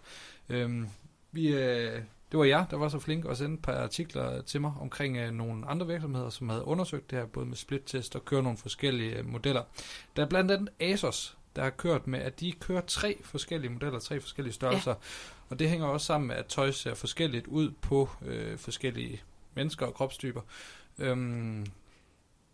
Øhm, 0.49 0.88
vi, 1.33 1.49
øh, 1.49 2.02
det 2.33 2.38
var 2.38 2.45
jeg, 2.45 2.66
der 2.71 2.76
var 2.76 2.88
så 2.88 2.99
flink 2.99 3.25
at 3.30 3.37
sende 3.38 3.54
et 3.54 3.62
par 3.62 3.73
artikler 3.73 4.42
til 4.42 4.61
mig 4.61 4.73
omkring 4.80 5.16
øh, 5.16 5.33
nogle 5.33 5.66
andre 5.66 5.87
virksomheder, 5.87 6.30
som 6.30 6.49
havde 6.49 6.64
undersøgt 6.64 7.11
det 7.11 7.18
her, 7.18 7.26
både 7.26 7.47
med 7.47 7.56
split-test 7.56 8.16
og 8.16 8.25
kører 8.25 8.42
nogle 8.42 8.59
forskellige 8.59 9.16
øh, 9.16 9.26
modeller. 9.28 9.62
Der 10.16 10.25
er 10.25 10.28
blandt 10.28 10.50
andet 10.50 10.68
Asos, 10.80 11.37
der 11.56 11.62
har 11.62 11.71
kørt 11.71 12.06
med, 12.06 12.18
at 12.18 12.40
de 12.40 12.52
kører 12.52 12.80
tre 12.80 13.18
forskellige 13.23 13.71
modeller, 13.71 13.99
tre 13.99 14.21
forskellige 14.21 14.54
størrelser. 14.54 14.90
Ja. 14.90 14.97
Og 15.48 15.58
det 15.58 15.68
hænger 15.68 15.86
også 15.86 16.06
sammen 16.06 16.28
med, 16.28 16.36
at 16.36 16.46
tøj 16.46 16.70
ser 16.70 16.94
forskelligt 16.94 17.46
ud 17.46 17.70
på 17.70 18.08
øh, 18.26 18.58
forskellige 18.58 19.22
mennesker 19.54 19.86
og 19.86 19.94
kropstyper. 19.94 20.40
Øhm, 20.98 21.66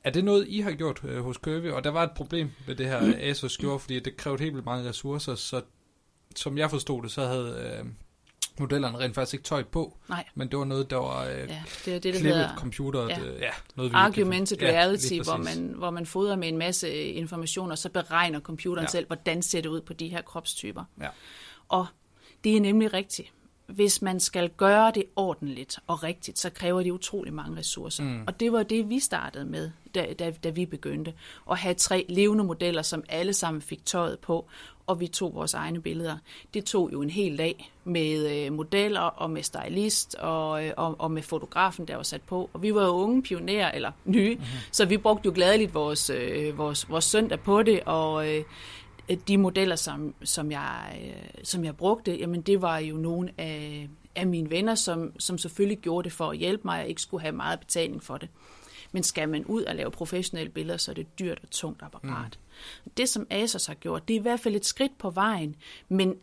er 0.05 0.11
det 0.11 0.25
noget, 0.25 0.49
I 0.49 0.61
har 0.61 0.73
gjort 0.73 1.01
øh, 1.05 1.25
hos 1.25 1.37
Curvy? 1.37 1.71
Og 1.71 1.85
der 1.85 1.91
var 1.91 2.03
et 2.03 2.13
problem 2.13 2.51
med 2.67 2.75
det 2.75 2.87
her 2.87 3.15
Asos 3.19 3.59
gjorde, 3.59 3.79
fordi 3.79 4.01
det 4.01 4.17
krævede 4.17 4.43
helt 4.43 4.55
vildt 4.55 4.67
mange 4.67 4.89
ressourcer, 4.89 5.35
så 5.35 5.63
som 6.37 6.59
jeg 6.59 6.71
forstod 6.71 7.03
det, 7.03 7.11
så 7.11 7.27
havde 7.27 7.79
øh, 7.81 7.87
modellerne 8.59 8.99
rent 8.99 9.15
faktisk 9.15 9.35
ikke 9.35 9.45
tøj 9.45 9.63
på. 9.63 9.99
Nej. 10.09 10.25
Men 10.35 10.49
det 10.49 10.59
var 10.59 10.65
noget, 10.65 10.91
der 10.91 10.97
var 10.97 11.25
øh, 11.25 11.31
ja, 11.31 11.63
det 11.85 11.95
er 11.95 11.99
det, 11.99 12.03
der 12.03 12.11
klippet 12.11 12.23
hedder, 12.23 12.57
computer. 12.57 13.03
Ja. 13.03 13.15
Det, 13.15 13.41
ja, 13.41 13.51
noget 13.75 13.91
Argumented 13.95 14.57
ja, 14.61 14.67
reality, 14.67 15.15
hvor 15.25 15.37
man, 15.37 15.75
hvor 15.77 15.91
man 15.91 16.07
fodrer 16.07 16.37
med 16.37 16.49
en 16.49 16.59
masse 16.59 16.93
informationer, 16.93 17.75
så 17.75 17.89
beregner 17.89 18.41
computeren 18.41 18.85
ja. 18.85 18.91
selv, 18.91 19.07
hvordan 19.07 19.43
ser 19.43 19.61
det 19.61 19.69
ud 19.69 19.81
på 19.81 19.93
de 19.93 20.09
her 20.09 20.23
kropstyper. 20.23 20.85
Ja. 21.01 21.09
Og 21.69 21.87
det 22.45 22.57
er 22.57 22.61
nemlig 22.61 22.93
rigtigt. 22.93 23.33
Hvis 23.67 24.03
man 24.03 24.21
skal 24.21 24.49
gøre 24.49 24.93
det 24.95 25.05
ordentligt 25.17 25.79
og 25.87 26.03
rigtigt, 26.03 26.39
så 26.39 26.51
kræver 26.51 26.83
det 26.83 26.91
utrolig 26.91 27.33
mange 27.33 27.57
ressourcer. 27.57 28.05
Mm. 28.05 28.25
Og 28.27 28.41
det 28.41 28.53
var 28.53 28.63
det, 28.63 28.89
vi 28.89 29.01
startede 29.01 29.45
med, 29.45 29.71
da, 29.95 30.07
da, 30.19 30.31
da 30.31 30.51
vi 30.51 30.67
begyndte. 30.67 31.15
At 31.51 31.59
have 31.59 31.75
tre 31.75 32.07
levende 32.09 32.45
modeller, 32.45 32.83
som 32.83 33.05
alle 33.09 33.33
sammen 33.33 33.63
fik 33.63 33.85
tøjet 33.85 34.19
på, 34.19 34.47
og 34.87 35.01
vi 35.01 35.07
tog 35.07 35.35
vores 35.35 35.55
egne 35.55 35.81
billeder. 35.81 36.17
Det 36.55 36.65
tog 36.65 36.93
jo 36.93 37.03
en 37.03 37.11
hel 37.11 37.39
dag 37.39 37.73
med 37.85 38.45
øh, 38.47 38.53
modeller 38.53 39.01
og 39.01 39.31
med 39.31 39.43
stylist 39.43 40.15
og, 40.15 40.67
øh, 40.67 40.73
og, 40.77 40.97
og 40.99 41.11
med 41.11 41.23
fotografen, 41.23 41.89
der 41.89 41.97
var 41.97 42.03
sat 42.03 42.23
på. 42.23 42.51
Og 42.53 42.63
vi 42.63 42.75
var 42.75 42.85
jo 42.85 42.91
unge 42.91 43.23
pionerer, 43.23 43.73
eller 43.73 43.93
nye, 44.05 44.35
mm-hmm. 44.35 44.47
så 44.73 44.85
vi 44.85 44.97
brugte 44.97 45.27
jo 45.27 45.33
gladeligt 45.35 45.75
vores, 45.75 46.11
øh, 46.11 46.59
vores, 46.59 46.91
vores 46.91 47.05
søndag 47.05 47.41
på 47.41 47.63
det, 47.63 47.81
og 47.81 48.29
øh, 48.29 48.45
de 49.15 49.39
modeller, 49.39 49.77
som, 49.77 50.15
som, 50.25 50.51
jeg, 50.51 51.01
øh, 51.05 51.45
som 51.45 51.65
jeg 51.65 51.77
brugte, 51.77 52.17
jamen 52.17 52.43
det 52.43 52.63
var 52.63 52.79
jo 52.79 52.97
nogle 52.97 53.33
af, 53.39 53.89
af 54.17 54.27
mine 54.27 54.51
venner, 54.51 54.75
som, 54.75 55.13
som 55.19 55.39
selvfølgelig 55.39 55.79
gjorde 55.79 56.05
det 56.05 56.13
for 56.13 56.31
at 56.31 56.39
hjælpe 56.39 56.63
mig, 56.65 56.83
og 56.83 56.89
ikke 56.89 57.03
skulle 57.03 57.23
have 57.23 57.33
meget 57.33 57.61
betaling 57.61 58.03
for 58.03 58.17
det. 58.17 58.29
Men 58.93 59.03
skal 59.03 59.29
man 59.29 59.45
ud 59.45 59.63
og 59.63 59.75
lave 59.75 59.91
professionelle 59.91 60.53
billeder, 60.53 60.77
så 60.77 60.91
er 60.91 60.95
det 60.95 61.19
dyrt 61.19 61.39
og 61.43 61.51
tungt 61.51 61.83
apparat. 61.83 62.39
Mm. 62.85 62.91
Det, 62.97 63.09
som 63.09 63.27
Asos 63.31 63.67
har 63.67 63.75
gjort, 63.75 64.09
det 64.09 64.15
er 64.15 64.19
i 64.21 64.23
hvert 64.23 64.41
fald 64.41 64.57
et 64.57 64.67
skridt 64.67 64.99
på 64.99 65.11
vejen, 65.11 65.57
men 65.89 66.15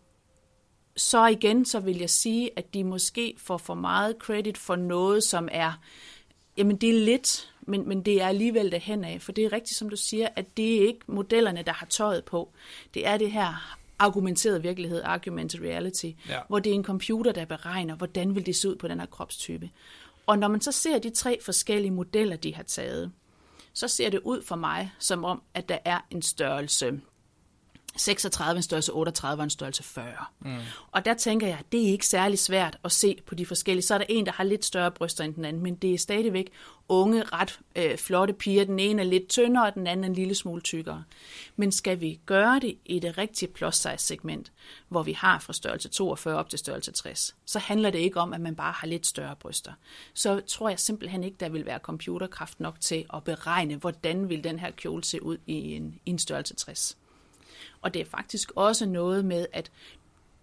så 0.98 1.28
igen, 1.28 1.66
så 1.66 1.80
vil 1.80 1.98
jeg 1.98 2.10
sige, 2.10 2.50
at 2.56 2.74
de 2.74 2.84
måske 2.84 3.36
får 3.38 3.58
for 3.58 3.74
meget 3.74 4.16
credit 4.20 4.58
for 4.58 4.76
noget, 4.76 5.24
som 5.24 5.50
er, 5.52 5.74
jamen 6.60 6.78
det 6.78 6.90
er 6.90 7.06
lidt, 7.06 7.54
men, 7.62 7.88
men 7.88 8.02
det 8.02 8.22
er 8.22 8.28
alligevel 8.28 8.72
det 8.72 9.06
af, 9.06 9.18
for 9.22 9.32
det 9.32 9.46
er 9.46 9.54
rigtigt, 9.54 9.78
som 9.78 9.90
du 9.90 9.96
siger, 9.96 10.28
at 10.36 10.58
det 10.58 10.76
er 10.76 10.88
ikke 10.88 11.00
modellerne, 11.08 11.64
der 11.64 11.74
har 11.74 11.86
tøjet 11.86 12.26
på. 12.26 12.52
Det 12.94 13.08
er 13.08 13.18
det 13.18 13.32
her 13.32 13.78
argumenteret 14.00 14.64
virkelighed, 14.64 15.02
argumented 15.04 15.62
reality, 15.62 16.12
ja. 16.30 16.40
hvor 16.48 16.60
det 16.60 16.70
er 16.70 16.74
en 16.74 16.84
computer, 16.84 17.32
der 17.32 17.46
beregner, 17.46 17.96
hvordan 17.96 18.36
vil 18.36 18.46
det 18.46 18.56
se 18.56 18.70
ud 18.70 18.76
på 18.76 18.88
den 18.88 19.00
her 19.00 19.08
kropstype. 19.08 19.70
Og 20.26 20.40
når 20.40 20.48
man 20.48 20.62
så 20.62 20.72
ser 20.72 21.00
de 21.00 21.10
tre 21.10 21.40
forskellige 21.42 21.92
modeller, 21.92 22.36
de 22.36 22.56
har 22.56 22.64
taget, 22.64 23.12
så 23.74 23.88
ser 23.88 24.10
det 24.10 24.20
ud 24.24 24.42
for 24.42 24.56
mig 24.56 24.92
som 25.00 25.24
om, 25.24 25.42
at 25.54 25.70
der 25.70 25.78
er 25.86 26.00
en 26.12 26.22
størrelse 26.22 27.02
36, 27.98 28.58
en 28.58 28.64
størrelse 28.64 28.94
38 28.94 29.40
og 29.40 29.44
en 29.44 29.50
størrelse 29.50 29.84
40. 29.84 30.06
Mm. 30.40 30.58
Og 30.92 31.06
der 31.06 31.14
tænker 31.14 31.48
jeg, 31.48 31.60
det 31.72 31.84
er 31.88 31.92
ikke 31.92 32.08
særlig 32.08 32.40
svært 32.40 32.78
at 32.84 32.92
se 32.92 33.18
på 33.26 33.36
de 33.36 33.46
forskellige. 33.46 33.86
Så 33.86 33.94
er 33.94 33.98
der 33.98 34.06
en, 34.10 34.26
der 34.26 34.32
har 34.32 34.44
lidt 34.44 34.66
større 34.66 34.92
bryster 34.92 35.24
end 35.24 35.36
den 35.36 35.46
anden, 35.46 35.64
men 35.64 35.76
det 35.76 35.94
er 35.94 35.98
stadigvæk 35.98 36.52
unge, 36.90 37.24
ret 37.24 37.60
øh, 37.76 37.98
flotte 37.98 38.34
piger. 38.34 38.66
Den 38.66 38.80
ene 38.80 39.02
er 39.02 39.06
lidt 39.06 39.28
tyndere, 39.28 39.66
og 39.66 39.74
den 39.74 39.88
anden 39.88 40.04
er 40.04 40.08
en 40.08 40.14
lille 40.14 40.36
smule 40.36 40.62
tykkere. 40.62 41.04
Men 41.56 41.72
skal 41.72 42.00
vi 42.00 42.20
gøre 42.26 42.60
det 42.60 42.78
i 42.86 43.00
det 43.00 43.18
rigtige 43.18 43.54
plus 43.54 43.76
size 43.76 43.98
segment, 43.98 44.52
hvor 44.88 45.04
vi 45.04 45.14
har 45.14 45.40
fra 45.40 45.54
størrelse 45.54 45.90
42 45.90 46.38
op 46.38 46.50
til 46.50 46.60
størrelse 46.60 46.92
60, 46.92 47.36
så 47.46 47.60
handler 47.60 47.90
det 47.90 48.00
ikke 48.00 48.20
om, 48.20 48.34
at 48.34 48.42
man 48.42 48.56
bare 48.56 48.74
har 48.74 48.88
lidt 48.88 49.08
større 49.08 49.36
bryster. 49.36 49.74
Så 50.14 50.42
tror 50.48 50.70
jeg 50.70 50.80
simpelthen 50.80 51.24
ikke, 51.24 51.38
der 51.40 51.50
vil 51.50 51.66
være 51.66 51.80
computerkraft 51.80 52.60
nok 52.60 52.82
til 52.82 53.06
at 53.14 53.24
beregne, 53.24 53.76
hvordan 53.76 54.30
vil 54.30 54.44
den 54.44 54.60
her 54.60 54.72
kjole 54.72 55.04
se 55.04 55.24
ud 55.24 55.38
i 55.48 55.76
en, 55.76 56.00
i 56.06 56.10
en 56.10 56.20
størrelse 56.20 56.56
60. 56.56 56.98
Og 57.82 57.94
det 57.94 58.02
er 58.02 58.06
faktisk 58.06 58.52
også 58.56 58.86
noget 58.86 59.26
med, 59.26 59.46
at 59.54 59.72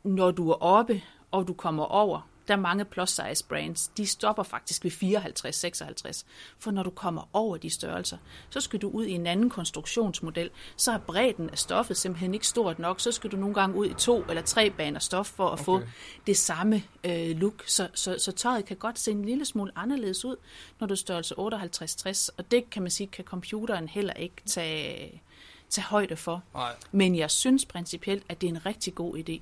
når 0.04 0.30
du 0.30 0.50
er 0.50 0.62
oppe, 0.62 1.02
og 1.30 1.48
du 1.48 1.52
kommer 1.52 1.84
over, 1.84 2.28
der 2.48 2.54
er 2.54 2.58
mange 2.58 2.84
plus 2.84 3.10
size 3.10 3.44
brands, 3.48 3.88
de 3.88 4.06
stopper 4.06 4.42
faktisk 4.42 4.84
ved 4.84 4.90
54-56. 4.90 6.24
For 6.58 6.70
når 6.70 6.82
du 6.82 6.90
kommer 6.90 7.28
over 7.32 7.56
de 7.56 7.70
størrelser, 7.70 8.18
så 8.50 8.60
skal 8.60 8.82
du 8.82 8.88
ud 8.88 9.04
i 9.04 9.12
en 9.12 9.26
anden 9.26 9.50
konstruktionsmodel. 9.50 10.50
Så 10.76 10.92
er 10.92 10.98
bredden 10.98 11.50
af 11.50 11.58
stoffet 11.58 11.96
simpelthen 11.96 12.34
ikke 12.34 12.46
stort 12.46 12.78
nok. 12.78 13.00
Så 13.00 13.12
skal 13.12 13.30
du 13.30 13.36
nogle 13.36 13.54
gange 13.54 13.76
ud 13.76 13.86
i 13.86 13.94
to 13.94 14.24
eller 14.28 14.42
tre 14.42 14.70
baner 14.70 15.00
stof 15.00 15.26
for 15.26 15.46
at 15.46 15.52
okay. 15.52 15.64
få 15.64 15.80
det 16.26 16.36
samme 16.36 16.82
øh, 17.04 17.36
look. 17.36 17.64
Så, 17.66 17.88
så, 17.94 18.16
så 18.18 18.32
tøjet 18.32 18.64
kan 18.64 18.76
godt 18.76 18.98
se 18.98 19.10
en 19.10 19.24
lille 19.24 19.44
smule 19.44 19.72
anderledes 19.76 20.24
ud, 20.24 20.36
når 20.80 20.86
du 20.86 20.94
er 20.94 20.96
størrelse 20.96 21.34
58-60. 21.34 22.28
Og 22.38 22.50
det 22.50 22.70
kan 22.70 22.82
man 22.82 22.90
sige, 22.90 23.06
kan 23.06 23.24
computeren 23.24 23.88
heller 23.88 24.12
ikke 24.12 24.36
tage 24.46 25.22
tage 25.70 25.84
højde 25.84 26.16
for. 26.16 26.42
Nej. 26.54 26.76
Men 26.92 27.16
jeg 27.16 27.30
synes 27.30 27.66
principielt, 27.66 28.24
at 28.28 28.40
det 28.40 28.46
er 28.46 28.50
en 28.50 28.66
rigtig 28.66 28.94
god 28.94 29.18
idé. 29.18 29.40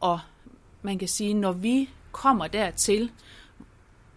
Og 0.00 0.20
man 0.82 0.98
kan 0.98 1.08
sige, 1.08 1.34
når 1.34 1.52
vi 1.52 1.90
kommer 2.12 2.46
dertil, 2.46 3.10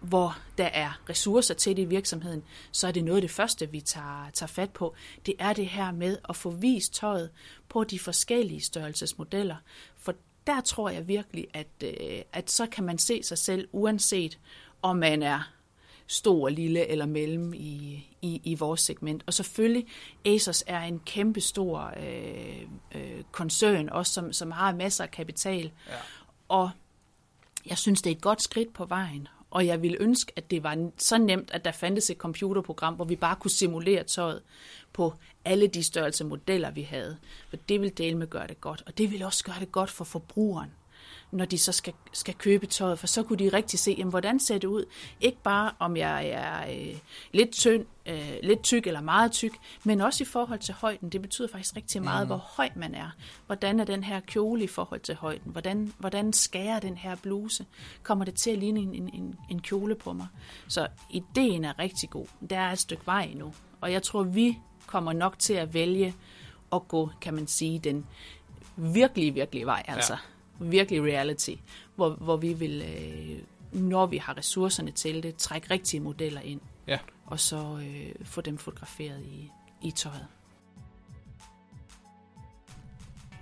hvor 0.00 0.38
der 0.58 0.64
er 0.66 1.00
ressourcer 1.08 1.54
til 1.54 1.76
det 1.76 1.82
i 1.82 1.84
virksomheden, 1.84 2.42
så 2.72 2.88
er 2.88 2.92
det 2.92 3.04
noget 3.04 3.16
af 3.16 3.22
det 3.22 3.30
første, 3.30 3.70
vi 3.70 3.80
tager, 3.80 4.30
tager 4.34 4.48
fat 4.48 4.70
på. 4.70 4.94
Det 5.26 5.34
er 5.38 5.52
det 5.52 5.66
her 5.66 5.92
med 5.92 6.18
at 6.28 6.36
få 6.36 6.50
vist 6.50 6.94
tøjet 6.94 7.30
på 7.68 7.84
de 7.84 7.98
forskellige 7.98 8.60
størrelsesmodeller. 8.60 9.56
For 9.96 10.14
der 10.46 10.60
tror 10.60 10.88
jeg 10.88 11.08
virkelig, 11.08 11.46
at, 11.54 11.66
øh, 11.84 12.22
at 12.32 12.50
så 12.50 12.66
kan 12.66 12.84
man 12.84 12.98
se 12.98 13.22
sig 13.22 13.38
selv, 13.38 13.68
uanset 13.72 14.38
om 14.82 14.96
man 14.96 15.22
er 15.22 15.52
stor, 16.08 16.48
lille 16.48 16.86
eller 16.86 17.06
mellem 17.06 17.54
i, 17.54 18.06
i, 18.22 18.40
i 18.44 18.54
vores 18.54 18.80
segment. 18.80 19.22
Og 19.26 19.34
selvfølgelig, 19.34 19.86
Asos 20.26 20.64
er 20.66 20.80
en 20.80 21.00
kæmpe 21.06 21.40
stor 21.40 21.92
øh, 21.96 22.62
øh, 22.94 23.22
koncern, 23.32 23.88
også 23.88 24.12
som, 24.12 24.32
som 24.32 24.50
har 24.50 24.74
masser 24.74 25.04
af 25.04 25.10
kapital. 25.10 25.70
Ja. 25.88 25.94
Og 26.48 26.70
jeg 27.66 27.78
synes, 27.78 28.02
det 28.02 28.10
er 28.10 28.14
et 28.14 28.22
godt 28.22 28.42
skridt 28.42 28.72
på 28.72 28.84
vejen. 28.84 29.28
Og 29.50 29.66
jeg 29.66 29.82
ville 29.82 29.96
ønske, 30.00 30.32
at 30.36 30.50
det 30.50 30.62
var 30.62 30.90
så 30.98 31.18
nemt, 31.18 31.50
at 31.50 31.64
der 31.64 31.72
fandtes 31.72 32.10
et 32.10 32.16
computerprogram, 32.16 32.94
hvor 32.94 33.04
vi 33.04 33.16
bare 33.16 33.36
kunne 33.36 33.50
simulere 33.50 34.04
tøjet 34.04 34.42
på 34.92 35.14
alle 35.44 35.66
de 35.66 35.82
størrelse 35.82 36.24
modeller, 36.24 36.70
vi 36.70 36.82
havde. 36.82 37.16
For 37.48 37.56
det 37.56 37.80
vil 37.80 37.98
dele 37.98 38.18
med 38.18 38.26
gøre 38.26 38.46
det 38.46 38.60
godt. 38.60 38.82
Og 38.86 38.98
det 38.98 39.10
vil 39.10 39.22
også 39.22 39.44
gøre 39.44 39.60
det 39.60 39.72
godt 39.72 39.90
for 39.90 40.04
forbrugeren 40.04 40.70
når 41.30 41.44
de 41.44 41.58
så 41.58 41.72
skal, 41.72 41.92
skal 42.12 42.34
købe 42.34 42.66
tøjet, 42.66 42.98
for 42.98 43.06
så 43.06 43.22
kunne 43.22 43.38
de 43.38 43.48
rigtig 43.48 43.78
se, 43.78 43.94
jamen, 43.98 44.10
hvordan 44.10 44.40
ser 44.40 44.58
det 44.58 44.68
ud. 44.68 44.84
Ikke 45.20 45.38
bare 45.42 45.72
om 45.78 45.96
jeg 45.96 46.28
er 46.28 46.70
øh, 46.70 46.98
lidt 47.32 47.52
tynd, 47.52 47.86
øh, 48.06 48.36
lidt 48.42 48.62
tyk 48.62 48.86
eller 48.86 49.00
meget 49.00 49.32
tyk, 49.32 49.52
men 49.84 50.00
også 50.00 50.24
i 50.24 50.26
forhold 50.26 50.58
til 50.58 50.74
højden. 50.74 51.08
Det 51.08 51.22
betyder 51.22 51.48
faktisk 51.48 51.76
rigtig 51.76 52.02
meget, 52.02 52.26
mm. 52.26 52.28
hvor 52.28 52.36
høj 52.36 52.68
man 52.76 52.94
er. 52.94 53.10
Hvordan 53.46 53.80
er 53.80 53.84
den 53.84 54.04
her 54.04 54.20
kjole 54.20 54.64
i 54.64 54.66
forhold 54.66 55.00
til 55.00 55.14
højden? 55.14 55.52
Hvordan, 55.52 55.94
hvordan 55.98 56.32
skærer 56.32 56.80
den 56.80 56.96
her 56.96 57.16
bluse? 57.16 57.66
Kommer 58.02 58.24
det 58.24 58.34
til 58.34 58.50
at 58.50 58.58
ligne 58.58 58.80
en, 58.80 58.94
en, 59.14 59.38
en 59.50 59.62
kjole 59.62 59.94
på 59.94 60.12
mig? 60.12 60.26
Så 60.68 60.88
ideen 61.10 61.64
er 61.64 61.78
rigtig 61.78 62.10
god. 62.10 62.26
Der 62.50 62.58
er 62.58 62.72
et 62.72 62.78
stykke 62.78 63.06
vej 63.06 63.22
endnu. 63.22 63.54
Og 63.80 63.92
jeg 63.92 64.02
tror, 64.02 64.22
vi 64.22 64.58
kommer 64.86 65.12
nok 65.12 65.38
til 65.38 65.54
at 65.54 65.74
vælge 65.74 66.14
at 66.72 66.88
gå, 66.88 67.10
kan 67.20 67.34
man 67.34 67.46
sige, 67.46 67.78
den 67.78 68.06
virkelig, 68.76 69.34
virkelig 69.34 69.66
vej. 69.66 69.82
Altså. 69.88 70.12
Ja 70.12 70.18
virkelig 70.58 71.02
reality, 71.02 71.54
hvor, 71.96 72.10
hvor 72.10 72.36
vi 72.36 72.52
vil, 72.52 72.82
øh, 72.82 73.38
når 73.82 74.06
vi 74.06 74.16
har 74.16 74.38
ressourcerne 74.38 74.90
til 74.90 75.22
det, 75.22 75.36
trække 75.36 75.70
rigtige 75.70 76.00
modeller 76.00 76.40
ind, 76.40 76.60
ja. 76.86 76.98
og 77.26 77.40
så 77.40 77.80
øh, 77.82 78.24
få 78.24 78.40
dem 78.40 78.58
fotograferet 78.58 79.22
i, 79.22 79.50
i 79.82 79.90
tøjet. 79.90 80.26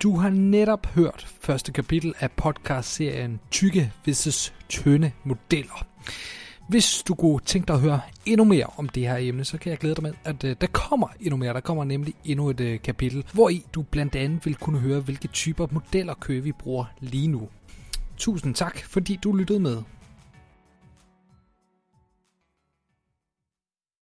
Du 0.03 0.17
har 0.17 0.29
netop 0.29 0.85
hørt 0.85 1.27
første 1.41 1.71
kapitel 1.71 2.13
af 2.19 2.31
podcastserien 2.31 3.39
Tykke 3.51 3.93
vs. 4.07 4.53
Tynde 4.69 5.11
Modeller. 5.23 5.85
Hvis 6.67 7.03
du 7.07 7.15
kunne 7.15 7.39
tænke 7.45 7.67
dig 7.67 7.73
at 7.75 7.81
høre 7.81 8.01
endnu 8.25 8.43
mere 8.43 8.65
om 8.77 8.89
det 8.89 9.07
her 9.07 9.17
emne, 9.19 9.45
så 9.45 9.57
kan 9.57 9.69
jeg 9.69 9.77
glæde 9.77 9.95
dig 9.95 10.03
med, 10.03 10.13
at 10.23 10.43
uh, 10.43 10.51
der 10.61 10.67
kommer 10.67 11.07
endnu 11.19 11.37
mere. 11.37 11.53
Der 11.53 11.59
kommer 11.59 11.83
nemlig 11.83 12.13
endnu 12.25 12.49
et 12.49 12.59
øh, 12.59 12.79
kapitel, 12.81 13.25
hvor 13.33 13.49
i 13.49 13.65
du 13.73 13.81
blandt 13.81 14.15
andet 14.15 14.45
vil 14.45 14.55
kunne 14.55 14.79
høre, 14.79 14.99
hvilke 14.99 15.27
typer 15.27 15.67
modeller 15.71 16.13
kører 16.13 16.41
vi 16.41 16.51
bruger 16.51 16.85
lige 16.99 17.27
nu. 17.27 17.49
Tusind 18.17 18.55
tak, 18.55 18.79
fordi 18.83 19.19
du 19.23 19.33
lyttede 19.33 19.59
med. 19.59 19.77